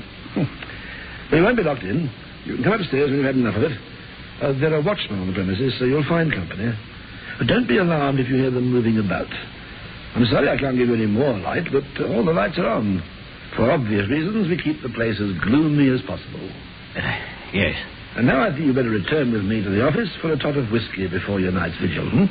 But 1.31 1.37
you 1.37 1.43
won't 1.43 1.57
be 1.57 1.65
locked 1.65 1.83
in. 1.83 2.09
You 2.45 2.55
can 2.55 2.65
come 2.65 2.73
upstairs 2.75 3.11
when 3.11 3.17
you've 3.19 3.27
had 3.27 3.35
enough 3.35 3.57
of 3.57 3.65
it. 3.65 3.73
Uh, 4.41 4.53
there 4.61 4.75
are 4.75 4.83
watchmen 4.83 5.21
on 5.21 5.27
the 5.27 5.33
premises, 5.33 5.75
so 5.79 5.85
you'll 5.85 6.07
find 6.07 6.31
company. 6.33 6.73
But 7.39 7.49
don't 7.49 7.67
be 7.67 7.79
alarmed 7.79 8.21
if 8.21 8.29
you 8.29 8.37
hear 8.37 8.51
them 8.51 8.71
moving 8.71 8.99
about. 8.99 9.27
I'm 10.15 10.25
sorry 10.27 10.49
I 10.49 10.57
can't 10.57 10.77
give 10.77 10.89
you 10.89 10.95
any 10.95 11.07
more 11.07 11.37
light, 11.39 11.65
but 11.73 11.85
uh, 12.01 12.13
all 12.15 12.25
the 12.25 12.33
lights 12.33 12.59
are 12.59 12.69
on. 12.69 13.03
For 13.57 13.71
obvious 13.71 14.09
reasons, 14.09 14.49
we 14.49 14.63
keep 14.63 14.83
the 14.83 14.91
place 14.91 15.17
as 15.21 15.33
gloomy 15.43 15.89
as 15.93 16.01
possible. 16.07 16.49
Uh, 16.95 17.01
yes. 17.53 17.75
And 18.17 18.27
now 18.27 18.41
I 18.43 18.51
think 18.51 18.65
you'd 18.65 18.75
better 18.75 18.89
return 18.91 19.31
with 19.33 19.43
me 19.43 19.63
to 19.63 19.69
the 19.69 19.87
office 19.87 20.09
for 20.23 20.33
a 20.33 20.39
tot 20.39 20.57
of 20.57 20.71
whiskey 20.71 21.07
before 21.07 21.39
your 21.39 21.53
night's 21.53 21.77
vigil. 21.79 22.09
Hmm? 22.09 22.25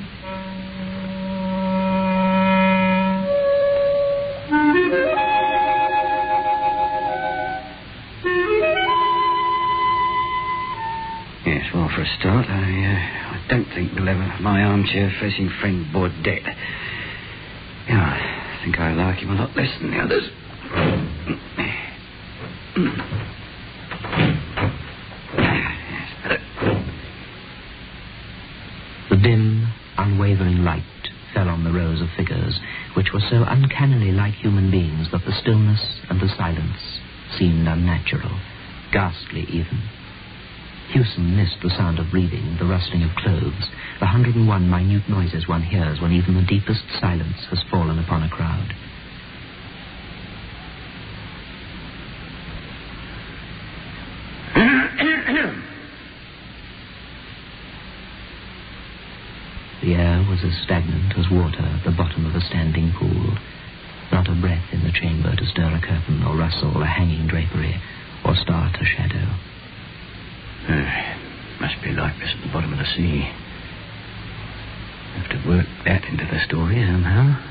Yes, 11.45 11.61
well, 11.75 11.87
for 11.93 12.01
a 12.01 12.07
start, 12.19 12.47
I, 12.49 12.63
uh, 12.63 13.35
I 13.35 13.37
don't 13.49 13.67
think 13.75 13.93
we'll 13.93 14.09
ever 14.09 14.23
have 14.23 14.41
my 14.41 14.63
armchair 14.63 15.11
facing 15.21 15.49
friend 15.61 15.85
Bourdette. 15.93 16.55
Yeah, 17.87 18.01
I 18.01 18.59
think 18.63 18.79
I 18.79 18.93
like 18.93 19.19
him 19.19 19.29
a 19.29 19.35
lot 19.35 19.55
less 19.55 19.69
than 19.79 19.91
the 19.91 19.99
others. 19.99 20.23
Yes, 25.37 26.09
better. 26.23 26.39
The 29.11 29.17
dim, 29.17 29.71
unwavering 29.97 30.63
light 30.63 30.83
fell 31.33 31.49
on 31.49 31.63
the 31.63 31.71
rows 31.71 32.01
of 32.01 32.07
figures, 32.17 32.59
which 32.95 33.11
were 33.13 33.23
so 33.29 33.43
uncannily 33.47 34.11
like 34.11 34.33
human 34.33 34.71
beings 34.71 35.07
that 35.11 35.23
the 35.25 35.35
stillness 35.41 35.81
and 36.09 36.19
the 36.19 36.29
silence 36.37 36.99
seemed 37.37 37.67
unnatural, 37.67 38.39
ghastly 38.91 39.45
even. 39.49 39.81
Hewson 40.91 41.35
missed 41.35 41.57
the 41.61 41.69
sound 41.69 41.99
of 41.99 42.09
breathing, 42.11 42.55
the 42.59 42.65
rustling 42.65 43.03
of 43.03 43.15
clothes, 43.17 43.69
the 43.99 44.05
hundred 44.05 44.35
and 44.35 44.47
one 44.47 44.69
minute 44.69 45.09
noises 45.09 45.47
one 45.47 45.63
hears 45.63 45.99
when 45.99 46.13
even 46.13 46.35
the 46.35 46.45
deepest 46.45 46.83
silence 46.99 47.45
has 47.49 47.59
fallen 47.69 47.99
upon 47.99 48.23
a 48.23 48.29
crowd. 48.29 48.73
The 59.81 59.93
air 59.93 60.25
was 60.27 60.34
as 60.45 60.53
stagnant 60.63 61.17
as 61.17 61.25
water 61.31 61.65
at 61.65 61.83
the 61.83 61.91
bottom 61.91 62.25
of 62.25 62.35
a 62.35 62.41
standing 62.45 62.93
pool. 62.93 63.33
Not 64.11 64.29
a 64.29 64.37
breath 64.37 64.69
in 64.71 64.83
the 64.83 64.93
chamber 64.93 65.35
to 65.35 65.45
stir 65.49 65.73
a 65.73 65.81
curtain 65.81 66.21
or 66.21 66.37
rustle 66.37 66.81
a 66.81 66.85
hanging 66.85 67.27
drapery 67.27 67.81
or 68.23 68.35
start 68.35 68.77
a 68.77 68.85
shadow. 68.85 69.25
Uh, 70.69 71.61
must 71.61 71.81
be 71.81 71.91
like 71.91 72.17
this 72.19 72.29
at 72.37 72.41
the 72.45 72.53
bottom 72.53 72.73
of 72.73 72.79
the 72.79 72.85
sea. 72.93 73.25
Have 75.17 75.29
to 75.33 75.49
work 75.49 75.65
that 75.85 76.05
into 76.05 76.25
the 76.25 76.39
story 76.45 76.77
somehow. 76.85 77.41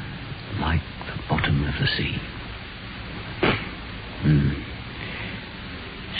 Like 0.60 0.82
the 1.10 1.18
bottom 1.28 1.66
of 1.66 1.74
the 1.74 1.90
sea. 1.98 2.14
Hmm. 4.22 4.50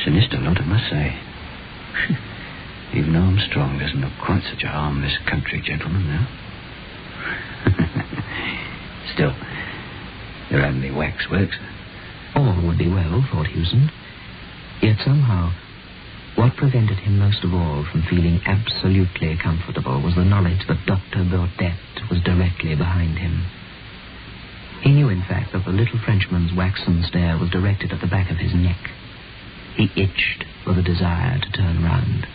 Sinister 0.04 0.38
lot, 0.38 0.58
I 0.60 0.64
must 0.64 0.90
say. 0.90 1.14
Even 2.98 3.14
Armstrong 3.14 3.78
doesn't 3.78 4.00
look 4.00 4.12
quite 4.24 4.42
such 4.50 4.64
a 4.64 4.68
harmless 4.68 5.16
country 5.30 5.62
gentleman 5.64 6.06
now. 6.08 6.43
Still, 9.14 9.34
there 10.50 10.60
are 10.60 10.66
only 10.66 10.90
waxworks. 10.90 11.56
All 12.34 12.60
would 12.66 12.78
be 12.78 12.88
well, 12.88 13.24
thought 13.30 13.46
Hewson. 13.46 13.90
Yet 14.82 14.98
somehow, 15.04 15.52
what 16.36 16.56
prevented 16.56 16.98
him 16.98 17.18
most 17.18 17.44
of 17.44 17.54
all 17.54 17.86
from 17.90 18.02
feeling 18.10 18.40
absolutely 18.44 19.38
comfortable 19.42 20.02
was 20.02 20.14
the 20.16 20.24
knowledge 20.24 20.66
that 20.66 20.84
Dr. 20.86 21.24
Bourdette 21.24 22.10
was 22.10 22.20
directly 22.24 22.74
behind 22.74 23.18
him. 23.18 23.46
He 24.82 24.92
knew, 24.92 25.08
in 25.08 25.22
fact, 25.22 25.52
that 25.52 25.64
the 25.64 25.70
little 25.72 25.98
Frenchman's 26.04 26.52
waxen 26.52 27.04
stare 27.08 27.38
was 27.38 27.50
directed 27.50 27.92
at 27.92 28.00
the 28.00 28.06
back 28.06 28.30
of 28.30 28.36
his 28.36 28.52
neck. 28.54 28.76
He 29.76 29.88
itched 29.96 30.44
with 30.66 30.76
a 30.76 30.82
desire 30.82 31.38
to 31.38 31.52
turn 31.52 31.82
round. 31.82 32.26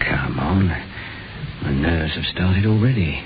Come 0.00 0.38
on. 0.38 0.68
My 1.62 1.72
nerves 1.72 2.14
have 2.16 2.24
started 2.24 2.66
already. 2.66 3.24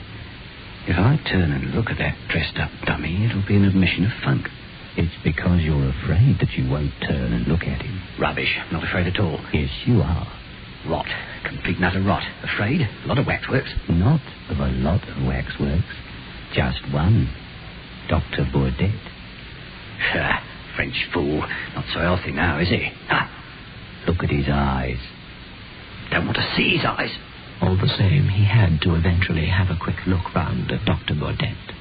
If 0.87 0.99
I 0.99 1.17
turn 1.31 1.53
and 1.53 1.75
look 1.75 1.89
at 1.91 1.99
that 1.99 2.17
dressed 2.29 2.59
up 2.59 2.71
dummy, 2.85 3.25
it'll 3.25 3.47
be 3.47 3.57
an 3.57 3.65
admission 3.65 4.05
of 4.05 4.13
funk. 4.23 4.49
It's 4.97 5.15
because 5.25 5.63
you're 5.63 5.89
afraid 5.89 6.39
that 6.41 6.53
you 6.53 6.71
won't 6.71 6.93
turn 7.09 7.33
and 7.33 7.47
look 7.47 7.63
at 7.63 7.83
him. 7.83 8.01
Rubbish. 8.19 8.55
Not 8.71 8.85
afraid 8.85 9.07
at 9.07 9.19
all. 9.19 9.41
Yes, 9.53 9.71
you 9.87 10.03
are. 10.03 10.27
Rot. 10.87 11.07
Complete 11.45 11.77
and 11.77 11.85
utter 11.87 12.03
rot. 12.03 12.23
Afraid? 12.43 12.83
A 12.83 13.07
lot 13.07 13.19
of 13.19 13.27
waxworks. 13.27 13.71
Not 13.89 14.21
of 14.51 14.59
a 14.61 14.69
lot 14.69 15.09
of 15.09 15.25
waxworks. 15.25 15.97
Just 16.53 16.81
one. 16.93 17.33
Dr. 18.09 18.45
Bourdette. 18.53 19.11
Ha, 20.13 20.45
French 20.77 21.09
fool. 21.13 21.41
Not 21.75 21.87
so 21.93 22.01
healthy 22.01 22.33
now, 22.33 22.59
is 22.59 22.69
he? 22.69 22.91
Ha! 23.09 23.31
look 24.07 24.23
at 24.23 24.31
his 24.31 24.47
eyes. 24.49 24.99
Don't 26.11 26.27
want 26.27 26.37
to 26.37 26.53
see 26.57 26.77
his 26.77 26.85
eyes. 26.85 27.11
All 27.65 27.77
the 27.77 27.89
same, 27.97 28.29
he 28.29 28.45
had 28.45 28.83
to 28.83 28.95
eventually 28.95 29.47
have 29.47 29.71
a 29.71 29.81
quick 29.81 29.97
look 30.07 30.35
round 30.35 30.71
at 30.71 30.85
Dr. 30.85 31.15
Bourdette. 31.15 31.73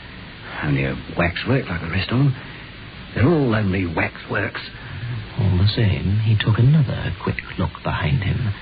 Only 0.64 0.86
a 0.86 0.96
waxwork 1.18 1.68
like 1.68 1.82
the 1.82 1.90
rest 1.90 2.10
of 2.10 2.20
them. 2.20 2.36
They're 3.14 3.28
all 3.28 3.54
only 3.54 3.86
waxworks. 3.86 4.62
All 5.38 5.58
the 5.58 5.68
same, 5.68 6.20
he 6.24 6.38
took 6.40 6.58
another 6.58 7.14
quick 7.22 7.36
look 7.60 7.72
behind 7.84 8.24
him. 8.24 8.54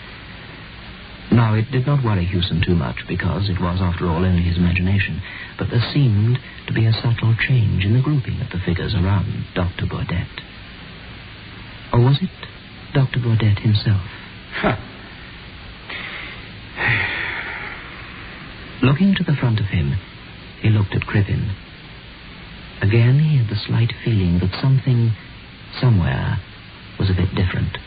Now, 1.31 1.53
it 1.53 1.69
did 1.71 1.85
not 1.85 2.03
worry 2.03 2.25
Hewson 2.25 2.63
too 2.65 2.75
much 2.75 2.97
because 3.07 3.49
it 3.49 3.61
was, 3.61 3.79
after 3.79 4.07
all, 4.07 4.25
only 4.25 4.41
his 4.41 4.57
imagination. 4.57 5.21
But 5.59 5.69
there 5.69 5.91
seemed 5.93 6.39
to 6.65 6.73
be 6.73 6.87
a 6.87 6.91
subtle 6.91 7.35
change 7.47 7.85
in 7.85 7.93
the 7.93 8.01
grouping 8.01 8.41
of 8.41 8.49
the 8.49 8.59
figures 8.65 8.95
around 8.95 9.45
Dr. 9.53 9.85
Bourdette. 9.85 10.41
Or 11.93 11.99
was 12.01 12.17
it 12.19 12.33
Dr. 12.95 13.19
Bourdette 13.19 13.59
himself? 13.59 14.01
Huh. 14.55 14.75
Looking 18.81 19.13
to 19.15 19.23
the 19.23 19.35
front 19.39 19.59
of 19.59 19.67
him, 19.67 19.95
he 20.61 20.69
looked 20.69 20.95
at 20.95 21.05
Crippen. 21.05 21.55
Again, 22.81 23.19
he 23.19 23.37
had 23.37 23.47
the 23.47 23.61
slight 23.67 23.93
feeling 24.03 24.39
that 24.39 24.59
something, 24.61 25.11
somewhere, 25.79 26.39
was 26.99 27.09
a 27.09 27.13
bit 27.13 27.29
different. 27.35 27.77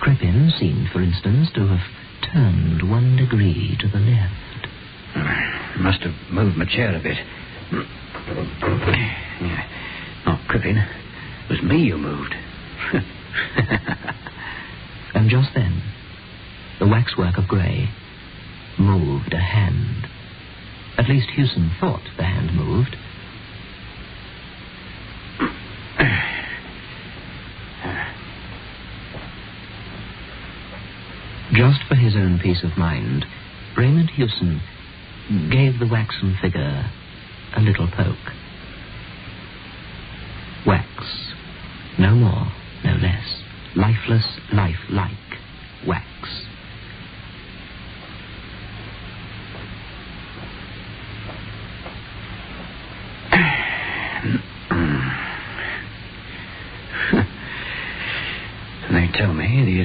Crippen 0.00 0.50
seemed, 0.58 0.88
for 0.88 1.02
instance, 1.02 1.50
to 1.54 1.66
have 1.66 1.86
turned 2.32 2.88
one 2.88 3.16
degree 3.16 3.76
to 3.80 3.88
the 3.88 3.98
left. 3.98 4.68
Must 5.78 6.00
have 6.02 6.14
moved 6.30 6.56
my 6.56 6.64
chair 6.64 6.96
a 6.96 7.02
bit. 7.02 7.18
Yeah. 9.40 9.68
Not 10.24 10.48
Crippen. 10.48 10.78
It 10.78 11.50
was 11.50 11.62
me 11.62 11.82
you 11.82 11.98
moved. 11.98 12.34
And 15.14 15.28
just 15.28 15.50
then, 15.54 15.82
the 16.80 16.86
waxwork 16.88 17.36
of 17.36 17.46
grey 17.46 17.88
moved 18.78 19.32
a 19.32 19.38
hand. 19.40 20.06
At 20.98 21.08
least 21.08 21.30
Hewson 21.30 21.72
thought 21.80 22.02
the 22.16 22.24
hand 22.24 22.54
moved. 22.54 22.96
Just 31.52 31.82
for 31.86 31.94
his 31.96 32.16
own 32.16 32.38
peace 32.42 32.64
of 32.64 32.78
mind, 32.78 33.26
Raymond 33.76 34.10
Hewson 34.10 34.60
gave 35.50 35.78
the 35.78 35.86
waxen 35.86 36.36
figure 36.40 36.90
a 37.56 37.60
little 37.60 37.88
poke. 37.88 38.16
Wax. 40.66 40.88
No 41.98 42.14
more, 42.14 42.50
no 42.84 42.94
less. 42.94 43.42
Lifeless, 43.76 44.26
life-like 44.52 45.10
wax. 45.86 46.06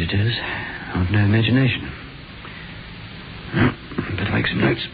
I've 0.10 1.12
no 1.12 1.20
imagination. 1.20 1.92
Better 4.18 4.32
make 4.32 4.48
some 4.48 4.62
notes. 4.62 4.88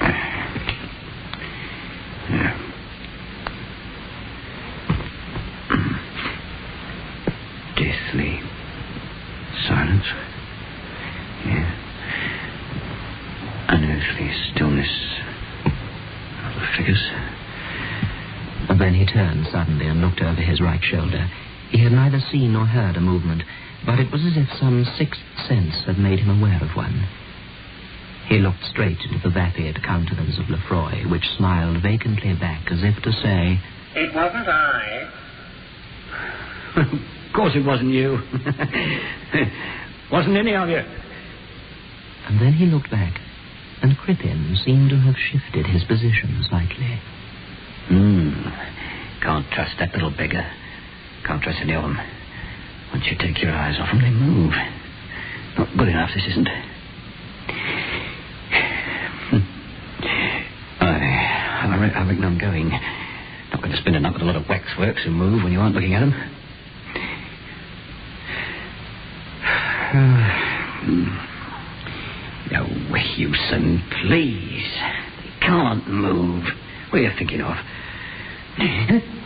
Silence. 9.68 10.06
And 18.68 18.80
then 18.80 18.94
he 18.94 19.06
turned 19.06 19.46
suddenly 19.52 19.86
and 19.86 20.00
looked 20.00 20.20
over 20.20 20.40
his 20.40 20.60
right 20.60 20.80
shoulder. 20.82 21.28
He 21.70 21.82
had 21.82 21.92
neither 21.92 22.20
seen 22.32 22.52
nor 22.52 22.66
heard 22.66 22.96
a 22.96 23.00
movement, 23.00 23.42
but 23.86 23.98
it 23.98 24.10
was 24.12 24.22
as 24.26 24.36
if 24.36 24.48
some 24.58 24.84
sixth 24.98 25.20
sense 25.48 25.74
had 25.86 25.98
made 25.98 26.18
him 26.18 26.30
aware 26.38 26.60
of 26.62 26.76
one. 26.76 27.06
He 28.28 28.38
looked 28.38 28.62
straight 28.70 28.98
into 29.00 29.18
the 29.22 29.30
vapid 29.30 29.82
countenance 29.82 30.38
of 30.38 30.48
Lefroy, 30.50 31.08
which 31.10 31.24
smiled 31.36 31.82
vacantly 31.82 32.34
back 32.34 32.70
as 32.70 32.78
if 32.82 33.02
to 33.02 33.12
say, 33.12 33.58
It 33.96 34.14
wasn't 34.14 34.48
I. 34.48 35.10
of 36.76 37.34
course 37.34 37.52
it 37.56 37.64
wasn't 37.64 37.90
you. 37.90 38.18
wasn't 40.12 40.36
any 40.36 40.54
of 40.54 40.68
you. 40.68 40.78
and 42.28 42.40
then 42.40 42.52
he 42.52 42.66
looked 42.66 42.90
back, 42.90 43.20
and 43.82 43.96
Crippen 43.98 44.56
seemed 44.64 44.90
to 44.90 44.96
have 44.98 45.14
shifted 45.16 45.66
his 45.66 45.82
position 45.84 46.44
slightly. 46.48 47.00
Hmm. 47.88 48.30
Can't 49.22 49.46
trust 49.52 49.72
that 49.80 49.92
little 49.94 50.10
beggar. 50.10 50.46
Can't 51.26 51.42
trust 51.42 51.58
any 51.62 51.74
of 51.74 51.82
them. 51.82 51.96
Once 52.92 53.04
you 53.10 53.16
take 53.18 53.40
your 53.42 53.52
eyes 53.52 53.76
off 53.80 53.88
them, 53.92 54.00
they 54.02 54.10
move. 54.10 54.52
Not 55.58 55.76
good 55.76 55.88
enough, 55.88 56.10
this 56.14 56.24
isn't. 56.28 56.48
I, 60.80 60.86
I, 61.62 61.76
re- 61.80 61.92
I 61.94 62.06
reckon 62.08 62.24
I'm 62.24 62.38
going. 62.38 62.68
Not 62.68 63.60
going 63.62 63.72
to 63.72 63.76
spend 63.78 64.00
night 64.02 64.12
with 64.12 64.22
a 64.22 64.24
lot 64.24 64.36
of 64.36 64.48
waxworks 64.48 65.02
who 65.04 65.10
move 65.10 65.42
when 65.44 65.52
you 65.52 65.60
aren't 65.60 65.74
looking 65.74 65.94
at 65.94 66.00
them. 66.00 66.14
No, 72.50 72.64
Hewson, 72.64 73.82
please. 74.02 74.66
They 75.22 75.30
can't 75.46 75.86
move. 75.86 76.44
What 76.90 76.98
are 76.98 77.02
you 77.02 77.10
thinking 77.16 77.40
of? 77.42 77.54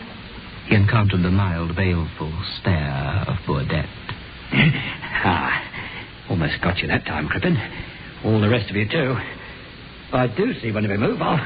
He 0.67 0.75
encountered 0.75 1.23
the 1.23 1.29
mild, 1.29 1.75
baleful 1.75 2.33
stare 2.59 3.23
of 3.27 3.37
Bourdette. 3.45 3.87
ah, 5.23 5.63
almost 6.29 6.59
got 6.61 6.79
you 6.79 6.87
that 6.87 7.05
time, 7.05 7.27
Crippen. 7.27 7.55
All 8.23 8.41
the 8.41 8.49
rest 8.49 8.69
of 8.69 8.75
you, 8.75 8.87
too. 8.89 9.15
If 10.07 10.13
I 10.13 10.27
do 10.27 10.59
see 10.61 10.71
one 10.71 10.85
of 10.85 10.91
you 10.91 10.97
move, 10.97 11.21
I'll, 11.21 11.39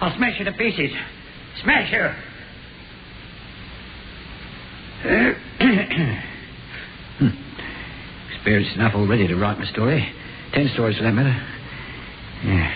I'll 0.00 0.16
smash 0.16 0.38
you 0.38 0.44
to 0.46 0.52
pieces. 0.52 0.90
Smash 1.62 1.92
you! 1.92 2.08
Experienced 8.34 8.76
enough 8.76 8.94
already 8.94 9.26
to 9.26 9.34
write 9.36 9.58
my 9.58 9.66
story. 9.66 10.06
Ten 10.54 10.70
stories 10.74 10.96
for 10.96 11.02
that 11.02 11.12
matter. 11.12 11.34
Yeah. 12.44 12.72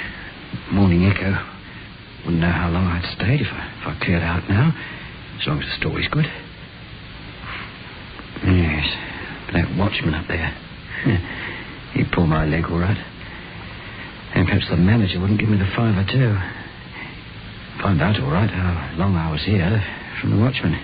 Morning 0.72 1.04
Echo. 1.06 1.36
Wouldn't 2.24 2.40
know 2.40 2.50
how 2.50 2.68
long 2.70 2.86
I'd 2.86 3.04
stayed 3.16 3.40
if 3.40 3.46
I, 3.46 3.70
if 3.80 3.86
I 3.86 4.04
cleared 4.04 4.22
out 4.22 4.48
now. 4.48 4.74
As 5.46 5.50
long 5.50 5.62
as 5.62 5.66
the 5.66 5.76
story's 5.78 6.08
good. 6.08 6.24
Yes. 8.42 8.86
That 9.54 9.76
watchman 9.78 10.12
up 10.12 10.26
there. 10.26 10.50
He'd 11.94 12.10
pull 12.10 12.26
my 12.26 12.44
leg 12.44 12.64
all 12.68 12.80
right. 12.80 12.98
And 14.34 14.48
perhaps 14.48 14.66
the 14.68 14.76
manager 14.76 15.20
wouldn't 15.20 15.38
give 15.38 15.48
me 15.48 15.56
the 15.56 15.70
fiver, 15.76 16.02
too. 16.02 16.36
Find 17.80 18.02
out 18.02 18.18
all 18.18 18.32
right 18.32 18.50
how 18.50 18.96
long 18.98 19.14
I 19.14 19.30
was 19.30 19.44
here 19.44 19.80
from 20.20 20.32
the 20.32 20.38
watchman. 20.42 20.74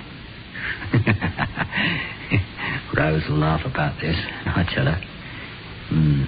Rose 2.97 3.25
will 3.29 3.39
laugh 3.39 3.67
about 3.67 4.01
this, 4.01 4.15
I 4.47 4.63
tell 4.73 4.87
her. 4.87 5.03
Hmm. 5.89 6.23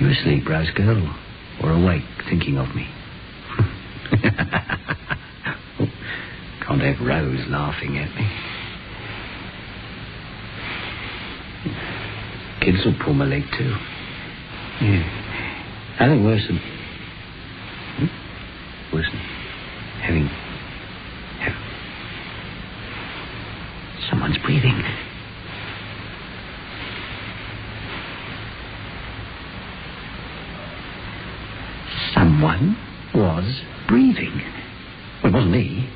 You 0.00 0.08
asleep, 0.08 0.48
Rose 0.48 0.70
girl, 0.70 1.14
or 1.62 1.72
awake 1.72 2.04
thinking 2.30 2.56
of 2.56 2.74
me? 2.74 2.88
Can't 6.68 6.82
have 6.82 7.00
Rose 7.00 7.46
laughing 7.48 7.96
at 7.96 8.14
me. 8.14 8.28
Kids 12.60 12.84
will 12.84 12.94
pull 13.02 13.14
my 13.14 13.24
leg 13.24 13.42
too. 13.56 13.74
Yeah. 14.84 15.02
I 15.98 16.08
think 16.08 16.22
worse 16.24 16.46
than. 16.46 16.58
Hmm? 17.96 18.94
Worse 18.94 19.08
than 19.10 19.20
having. 20.02 20.26
Have... 21.40 21.56
Someone's 24.10 24.38
breathing. 24.44 24.82
Someone 32.12 32.76
was 33.14 33.62
breathing. 33.88 34.42
Well, 35.22 35.32
it 35.32 35.34
wasn't 35.34 35.52
me. 35.52 35.88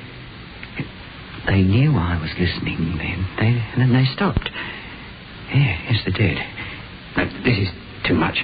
They 1.46 1.62
knew 1.62 1.96
I 1.96 2.20
was 2.20 2.30
listening 2.38 2.96
then. 2.98 3.26
They, 3.38 3.46
and 3.46 3.82
then 3.82 3.92
they 3.92 4.04
stopped. 4.14 4.48
Yeah, 5.50 5.90
yes, 5.90 6.00
they 6.06 6.12
did. 6.12 6.38
But 7.16 7.28
this 7.44 7.58
is 7.58 7.68
too 8.06 8.14
much. 8.14 8.38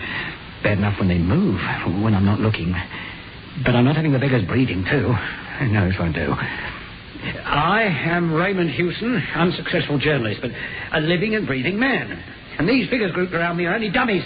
Bad 0.63 0.79
enough 0.79 0.98
when 1.09 1.17
they 1.17 1.25
move, 1.25 1.61
when 2.03 2.15
I'm 2.15 2.25
not 2.25 2.41
looking. 2.41 2.75
But 3.65 3.75
I'm 3.75 3.85
not 3.85 3.97
having 3.97 4.13
the 4.13 4.19
beggars 4.19 4.45
breathing, 4.47 4.85
too. 4.85 5.15
No, 5.73 5.89
this 5.89 5.97
won't 5.99 6.15
do. 6.15 6.33
I 6.33 7.83
am 7.83 8.33
Raymond 8.33 8.71
Hewson, 8.71 9.21
unsuccessful 9.35 9.99
journalist, 9.99 10.41
but 10.41 10.51
a 10.93 11.01
living 11.01 11.35
and 11.35 11.47
breathing 11.47 11.79
man. 11.79 12.23
And 12.59 12.69
these 12.69 12.89
figures 12.89 13.13
grouped 13.13 13.35
around 13.35 13.57
me 13.57 13.65
are 13.65 13.75
only 13.75 13.91
dummies. 13.91 14.23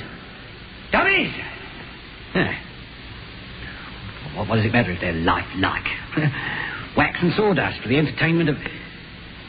Dummies! 0.91 1.33
What, 4.35 4.49
what 4.49 4.57
does 4.57 4.67
it 4.67 4.73
matter 4.73 4.93
if 4.93 5.01
they're 5.01 5.13
lifelike? 5.13 5.87
Wax 6.97 7.19
and 7.23 7.33
sawdust 7.35 7.81
for 7.83 7.89
the 7.89 7.97
entertainment 7.97 8.51
of, 8.51 8.57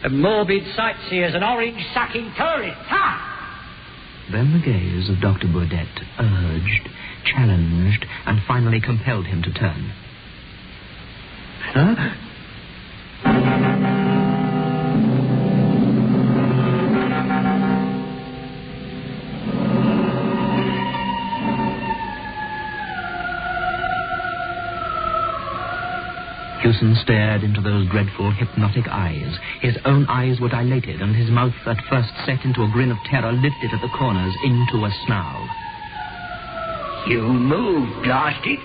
of 0.03 0.11
morbid 0.11 0.63
sightseers 0.75 1.33
and 1.33 1.43
orange-sucking 1.43 2.33
tourists. 2.37 2.83
Ha! 2.87 3.33
Then 4.31 4.53
the 4.53 4.59
gaze 4.59 5.09
of 5.09 5.19
Dr. 5.19 5.47
Bourdette 5.47 6.03
urged, 6.19 6.89
challenged, 7.25 8.05
and 8.25 8.41
finally 8.47 8.81
compelled 8.81 9.25
him 9.25 9.41
to 9.43 9.53
turn. 9.53 9.93
Huh? 11.73 11.95
Hewson 26.61 26.95
stared 27.03 27.43
into 27.43 27.59
those 27.59 27.89
dreadful, 27.89 28.31
hypnotic 28.31 28.87
eyes. 28.87 29.37
His 29.61 29.75
own 29.83 30.05
eyes 30.07 30.39
were 30.39 30.47
dilated, 30.47 31.01
and 31.01 31.13
his 31.13 31.29
mouth, 31.29 31.53
at 31.65 31.83
first 31.89 32.09
set 32.25 32.45
into 32.45 32.63
a 32.63 32.71
grin 32.71 32.89
of 32.89 32.97
terror, 33.09 33.33
lifted 33.33 33.73
at 33.73 33.81
the 33.81 33.89
corners 33.89 34.33
into 34.43 34.85
a 34.85 34.91
snarl. 35.05 35.49
You 37.07 37.21
moved, 37.21 38.03
blast 38.03 38.45
it. 38.45 38.59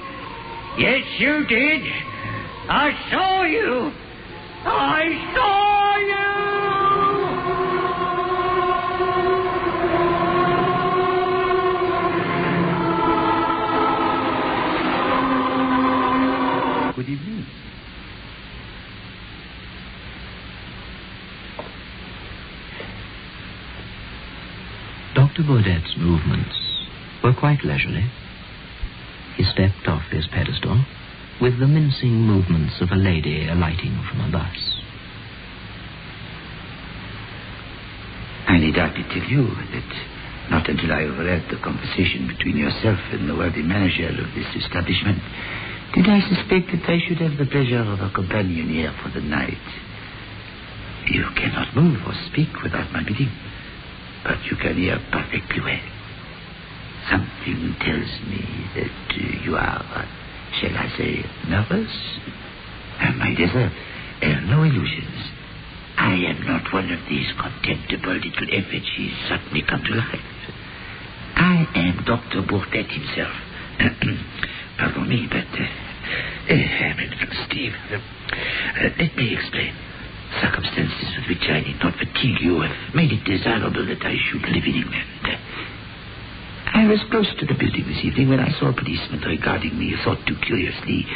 Yes, 0.78 1.02
you 1.18 1.44
did. 1.46 1.82
I 2.70 2.92
saw 3.10 3.42
you. 3.42 3.90
I 4.64 5.32
saw 5.34 5.98
you. 5.98 7.48
Good 16.96 17.08
evening. 17.08 17.46
Dr. 25.14 25.42
Bourdette's 25.44 25.94
movements 25.96 26.54
were 27.22 27.34
quite 27.34 27.64
leisurely. 27.64 28.04
He 29.38 29.44
stepped 29.44 29.86
off 29.86 30.02
his 30.10 30.26
pedestal 30.26 30.84
with 31.40 31.60
the 31.60 31.68
mincing 31.70 32.26
movements 32.26 32.74
of 32.80 32.90
a 32.90 32.98
lady 32.98 33.46
alighting 33.46 33.94
from 34.10 34.20
a 34.26 34.32
bus. 34.32 34.58
I 38.48 38.58
need 38.58 38.74
hardly 38.74 39.04
tell 39.04 39.22
you 39.30 39.46
that 39.46 39.90
not 40.50 40.68
until 40.68 40.90
I 40.90 41.04
overheard 41.04 41.46
the 41.50 41.62
conversation 41.62 42.26
between 42.26 42.56
yourself 42.56 42.98
and 43.12 43.28
the 43.28 43.36
worthy 43.36 43.62
manager 43.62 44.08
of 44.08 44.34
this 44.34 44.50
establishment 44.58 45.22
did 45.94 46.08
I 46.08 46.18
suspect 46.18 46.74
that 46.74 46.90
I 46.90 46.98
should 47.06 47.18
have 47.18 47.38
the 47.38 47.46
pleasure 47.46 47.86
of 47.86 48.00
a 48.00 48.10
companion 48.10 48.68
here 48.74 48.92
for 49.02 49.10
the 49.10 49.22
night. 49.22 49.62
You 51.06 51.30
cannot 51.36 51.76
move 51.76 52.02
or 52.04 52.14
speak 52.26 52.50
without 52.64 52.90
my 52.90 53.04
bidding, 53.04 53.30
but 54.24 54.42
you 54.50 54.56
can 54.56 54.76
hear 54.76 54.98
perfectly 55.12 55.60
well. 55.62 55.86
Something 57.08 57.76
tells 57.78 58.12
me 58.26 58.57
you 59.48 59.56
are, 59.56 59.80
uh, 59.80 60.04
shall 60.60 60.76
I 60.76 60.92
say, 60.98 61.24
nervous? 61.48 61.88
My 63.16 63.32
dear, 63.34 63.48
have 63.48 64.44
no 64.44 64.62
illusions. 64.62 65.32
I 65.96 66.12
am 66.28 66.44
not 66.44 66.68
one 66.72 66.92
of 66.92 67.00
these 67.08 67.32
contemptible 67.40 68.12
little 68.12 68.48
effigies 68.52 69.16
suddenly 69.28 69.62
come 69.64 69.82
to 69.84 69.94
life. 69.94 70.28
I 71.36 71.64
am 71.74 72.04
Dr. 72.04 72.42
Bourdette 72.44 72.92
himself. 72.92 73.32
Pardon 74.78 75.08
me, 75.08 75.26
but 75.30 75.48
uh, 75.48 75.64
uh, 76.52 77.46
Steve, 77.48 77.72
uh, 77.90 77.98
let 79.00 79.16
me 79.16 79.32
explain. 79.32 79.72
Circumstances 80.42 81.08
with 81.16 81.28
which 81.28 81.48
I 81.48 81.60
need 81.60 81.80
not 81.82 81.96
fatigue 81.96 82.36
you 82.40 82.60
have 82.60 82.94
made 82.94 83.12
it 83.12 83.24
desirable 83.24 83.86
that 83.86 84.04
I 84.04 84.14
should 84.28 84.42
live 84.42 84.64
in 84.64 84.76
England. 84.84 85.08
I 86.74 86.86
was 86.86 87.00
close 87.10 87.28
to 87.40 87.46
the 87.46 87.54
building 87.54 87.84
this 87.86 88.04
evening 88.04 88.28
when 88.28 88.40
I 88.40 88.52
saw 88.58 88.70
a 88.70 88.72
policeman 88.72 89.20
regarding 89.26 89.78
me, 89.78 89.94
thought 90.04 90.24
too 90.26 90.36
curiously. 90.46 91.06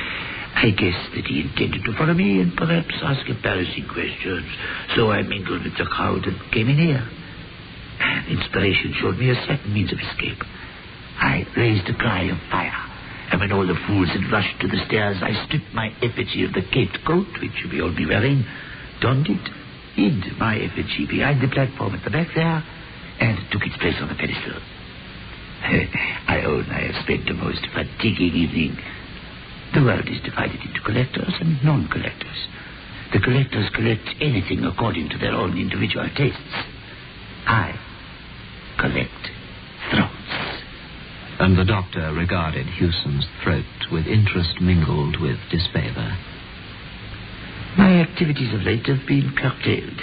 I 0.55 0.71
guessed 0.71 1.13
that 1.15 1.27
he 1.27 1.43
intended 1.43 1.85
to 1.85 1.97
follow 1.97 2.15
me 2.15 2.41
and 2.41 2.57
perhaps 2.57 2.95
ask 3.03 3.29
embarrassing 3.29 3.89
questions, 3.89 4.47
so 4.97 5.11
I 5.11 5.23
mingled 5.23 5.65
with 5.65 5.77
the 5.79 5.85
crowd 5.85 6.27
and 6.27 6.37
came 6.53 6.69
in 6.69 6.77
here. 6.77 7.09
Inspiration 8.29 8.95
showed 9.01 9.19
me 9.19 9.31
a 9.31 9.45
certain 9.47 9.73
means 9.73 9.93
of 9.93 9.99
escape. 9.99 10.43
I 11.19 11.47
raised 11.57 11.89
a 11.89 11.95
cry 11.95 12.25
of 12.25 12.39
fire, 12.51 12.83
and 13.31 13.41
when 13.41 13.53
all 13.53 13.67
the 13.67 13.79
fools 13.87 14.09
had 14.09 14.31
rushed 14.33 14.61
to 14.61 14.69
the 14.69 14.85
stairs, 14.87 15.19
I 15.23 15.47
stripped 15.47 15.73
my 15.75 15.89
effigy 16.03 16.45
of 16.45 16.53
the 16.53 16.63
caped 16.63 17.05
coat, 17.07 17.29
which 17.41 17.65
may 17.71 17.81
all 17.81 17.95
be 17.95 18.07
wearing, 18.07 18.45
donned 19.01 19.29
it, 19.29 19.47
hid 19.95 20.39
my 20.39 20.57
effigy 20.57 21.07
behind 21.09 21.41
the 21.41 21.49
platform 21.49 21.95
at 21.95 22.05
the 22.05 22.11
back 22.11 22.29
there, 22.35 22.65
and 23.21 23.39
took 23.51 23.63
its 23.63 23.77
place 23.77 23.97
on 24.01 24.09
the 24.09 24.15
pedestal. 24.15 24.61
I 26.29 26.43
own 26.45 26.67
I 26.71 26.91
have 26.91 27.05
spent 27.05 27.31
a 27.31 27.35
most 27.35 27.65
fatiguing 27.73 28.35
evening. 28.35 28.77
The 29.75 29.83
world 29.83 30.09
is 30.09 30.21
divided 30.21 30.61
into 30.61 30.81
collectors 30.85 31.33
and 31.41 31.63
non-collectors. 31.65 32.49
The 33.13 33.21
collectors 33.21 33.71
collect 33.75 34.09
anything 34.21 34.65
according 34.65 35.11
to 35.11 35.19
their 35.19 35.33
own 35.33 35.59
individual 35.59 36.09
tastes. 36.17 36.55
I 37.47 37.79
collect 38.79 39.23
throats. 39.91 40.35
And 41.39 41.59
the 41.59 41.65
doctor 41.65 42.13
regarded 42.13 42.67
Hewson's 42.67 43.27
throat 43.43 43.65
with 43.91 44.07
interest 44.07 44.61
mingled 44.61 45.21
with 45.21 45.39
disfavor. 45.51 46.17
My 47.77 48.01
activities 48.01 48.53
of 48.53 48.63
late 48.63 48.87
have 48.87 49.07
been 49.07 49.33
curtailed. 49.37 50.01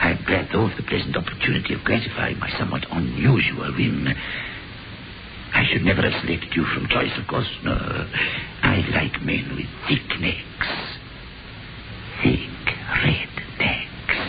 I 0.00 0.14
glad, 0.26 0.48
though, 0.52 0.68
the 0.76 0.82
pleasant 0.82 1.16
opportunity 1.16 1.74
of 1.74 1.84
gratifying 1.84 2.38
my 2.38 2.50
somewhat 2.58 2.86
unusual 2.90 3.72
whim. 3.74 4.08
I 5.54 5.64
should 5.72 5.82
never 5.82 6.02
have 6.02 6.20
selected 6.22 6.54
you 6.54 6.64
from 6.74 6.86
choice, 6.88 7.12
of 7.18 7.26
course. 7.26 7.48
No, 7.64 7.72
I 7.72 8.84
like 8.92 9.22
men 9.22 9.56
with 9.56 9.66
thick 9.88 10.20
necks. 10.20 10.70
Thick 12.22 12.76
red 13.02 13.32
necks. 13.58 14.20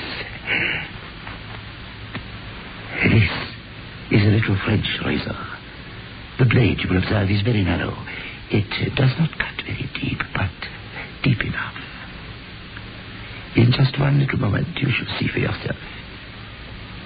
This 3.12 4.22
is 4.22 4.26
a 4.26 4.32
little 4.32 4.58
French 4.64 4.88
razor. 5.06 5.38
The 6.40 6.46
blade, 6.46 6.80
you 6.80 6.90
will 6.90 6.98
observe, 7.04 7.30
is 7.30 7.42
very 7.42 7.64
narrow. 7.64 7.94
It 8.50 8.96
does 8.96 9.12
not 9.20 9.32
cut 9.38 9.66
very 9.66 9.90
deep, 10.00 10.20
but 10.34 10.52
deep 11.24 11.42
enough. 11.42 11.76
In 13.56 13.72
just 13.72 14.00
one 14.00 14.20
little 14.20 14.40
moment, 14.40 14.68
you 14.80 14.90
shall 14.92 15.18
see 15.20 15.28
for 15.28 15.40
yourself. 15.40 15.78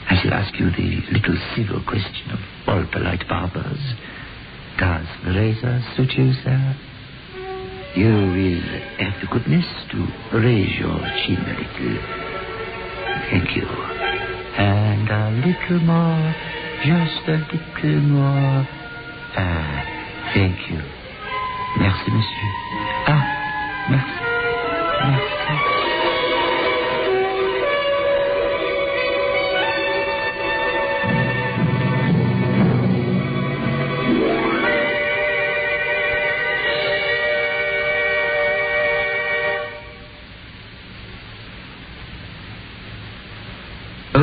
I 0.10 0.16
shall 0.22 0.34
ask 0.34 0.54
you 0.60 0.70
the 0.72 1.02
little 1.14 1.38
civil 1.56 1.82
question 1.88 2.32
of 2.32 2.40
all 2.68 2.86
polite 2.92 3.24
barbers. 3.30 3.80
Does 4.78 5.06
the 5.24 5.32
razor 5.32 5.82
suit 5.96 6.12
you, 6.18 6.34
sir? 6.44 6.76
You 7.96 8.08
will 8.08 8.68
have 9.00 9.22
the 9.22 9.28
goodness 9.32 9.66
to 9.92 10.08
raise 10.40 10.80
your 10.80 11.00
chin 11.24 11.38
a 11.40 11.56
little. 11.56 12.00
Thank 13.32 13.56
you. 13.56 13.68
And 14.58 15.08
a 15.10 15.32
little 15.46 15.80
more, 15.86 16.36
just 16.84 17.28
a 17.28 17.38
little 17.52 18.02
more. 18.12 18.68
Ah, 19.38 20.32
thank 20.34 20.58
you. 20.70 20.80
Merci, 21.80 22.12
monsieur. 22.12 22.52
Ah, 23.08 23.24
merci. 23.90 24.20
Merci. 25.08 25.81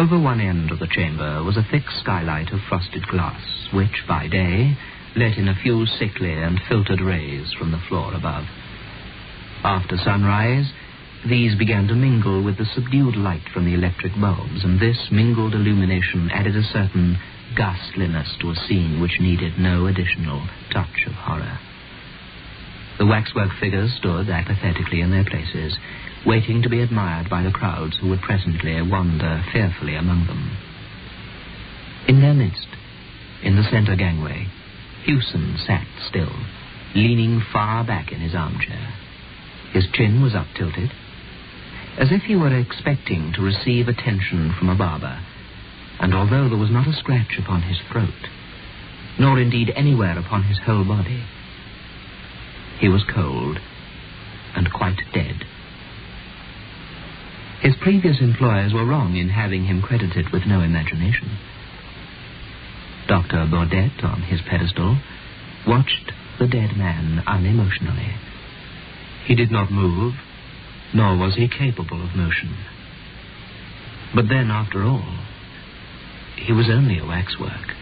Over 0.08 0.20
one 0.20 0.40
end 0.40 0.70
of 0.70 0.78
the 0.78 0.86
chamber 0.86 1.44
was 1.44 1.58
a 1.58 1.66
thick 1.70 1.82
skylight 2.00 2.50
of 2.50 2.60
frosted 2.66 3.06
glass, 3.08 3.42
which, 3.74 4.04
by 4.08 4.26
day, 4.26 4.74
let 5.14 5.36
in 5.36 5.48
a 5.48 5.54
few 5.62 5.84
sickly 5.84 6.32
and 6.32 6.58
filtered 6.66 7.02
rays 7.02 7.52
from 7.52 7.72
the 7.72 7.82
floor 7.90 8.14
above. 8.14 8.46
After 9.62 9.98
sunrise, 9.98 10.72
these 11.28 11.58
began 11.58 11.88
to 11.88 11.94
mingle 11.94 12.42
with 12.42 12.56
the 12.56 12.64
subdued 12.74 13.16
light 13.16 13.46
from 13.52 13.66
the 13.66 13.74
electric 13.74 14.18
bulbs, 14.18 14.64
and 14.64 14.80
this 14.80 14.96
mingled 15.12 15.54
illumination 15.54 16.30
added 16.32 16.56
a 16.56 16.62
certain 16.62 17.18
ghastliness 17.54 18.34
to 18.40 18.50
a 18.50 18.56
scene 18.66 19.02
which 19.02 19.20
needed 19.20 19.58
no 19.58 19.88
additional 19.88 20.40
touch 20.72 21.04
of 21.06 21.12
horror. 21.12 21.58
The 22.98 23.06
waxwork 23.06 23.52
figures 23.60 23.94
stood 23.94 24.28
apathetically 24.28 25.00
in 25.00 25.10
their 25.10 25.24
places, 25.24 25.78
waiting 26.26 26.62
to 26.62 26.68
be 26.68 26.80
admired 26.80 27.30
by 27.30 27.42
the 27.42 27.52
crowds 27.52 27.96
who 27.96 28.08
would 28.08 28.20
presently 28.22 28.82
wander 28.82 29.44
fearfully 29.52 29.94
among 29.94 30.26
them. 30.26 30.50
In 32.08 32.20
their 32.20 32.34
midst, 32.34 32.66
in 33.42 33.54
the 33.54 33.62
centre 33.62 33.94
gangway, 33.94 34.48
Hewson 35.04 35.56
sat 35.64 35.86
still, 36.08 36.32
leaning 36.94 37.40
far 37.52 37.84
back 37.84 38.10
in 38.10 38.18
his 38.18 38.34
armchair. 38.34 38.94
His 39.72 39.86
chin 39.92 40.20
was 40.20 40.34
up-tilted, 40.34 40.90
as 41.98 42.10
if 42.10 42.22
he 42.22 42.34
were 42.34 42.56
expecting 42.56 43.32
to 43.34 43.42
receive 43.42 43.86
attention 43.86 44.52
from 44.58 44.70
a 44.70 44.74
barber, 44.74 45.20
and 46.00 46.14
although 46.14 46.48
there 46.48 46.58
was 46.58 46.70
not 46.70 46.88
a 46.88 46.92
scratch 46.92 47.38
upon 47.38 47.62
his 47.62 47.78
throat, 47.92 48.28
nor 49.18 49.38
indeed 49.38 49.72
anywhere 49.76 50.18
upon 50.18 50.44
his 50.44 50.58
whole 50.58 50.84
body, 50.84 51.22
he 52.80 52.88
was 52.88 53.04
cold 53.14 53.58
and 54.54 54.72
quite 54.72 54.98
dead. 55.12 55.44
His 57.60 57.74
previous 57.82 58.20
employers 58.20 58.72
were 58.72 58.86
wrong 58.86 59.16
in 59.16 59.30
having 59.30 59.64
him 59.64 59.82
credited 59.82 60.32
with 60.32 60.46
no 60.46 60.60
imagination. 60.60 61.38
Dr. 63.08 63.46
Bourdette, 63.50 64.04
on 64.04 64.22
his 64.22 64.40
pedestal, 64.48 64.98
watched 65.66 66.12
the 66.38 66.46
dead 66.46 66.76
man 66.76 67.24
unemotionally. 67.26 68.16
He 69.26 69.34
did 69.34 69.50
not 69.50 69.72
move, 69.72 70.14
nor 70.94 71.16
was 71.16 71.34
he 71.34 71.48
capable 71.48 72.02
of 72.02 72.14
motion. 72.14 72.56
But 74.14 74.28
then, 74.28 74.50
after 74.50 74.84
all, 74.84 75.18
he 76.36 76.52
was 76.52 76.70
only 76.70 76.98
a 76.98 77.04
waxwork. 77.06 77.74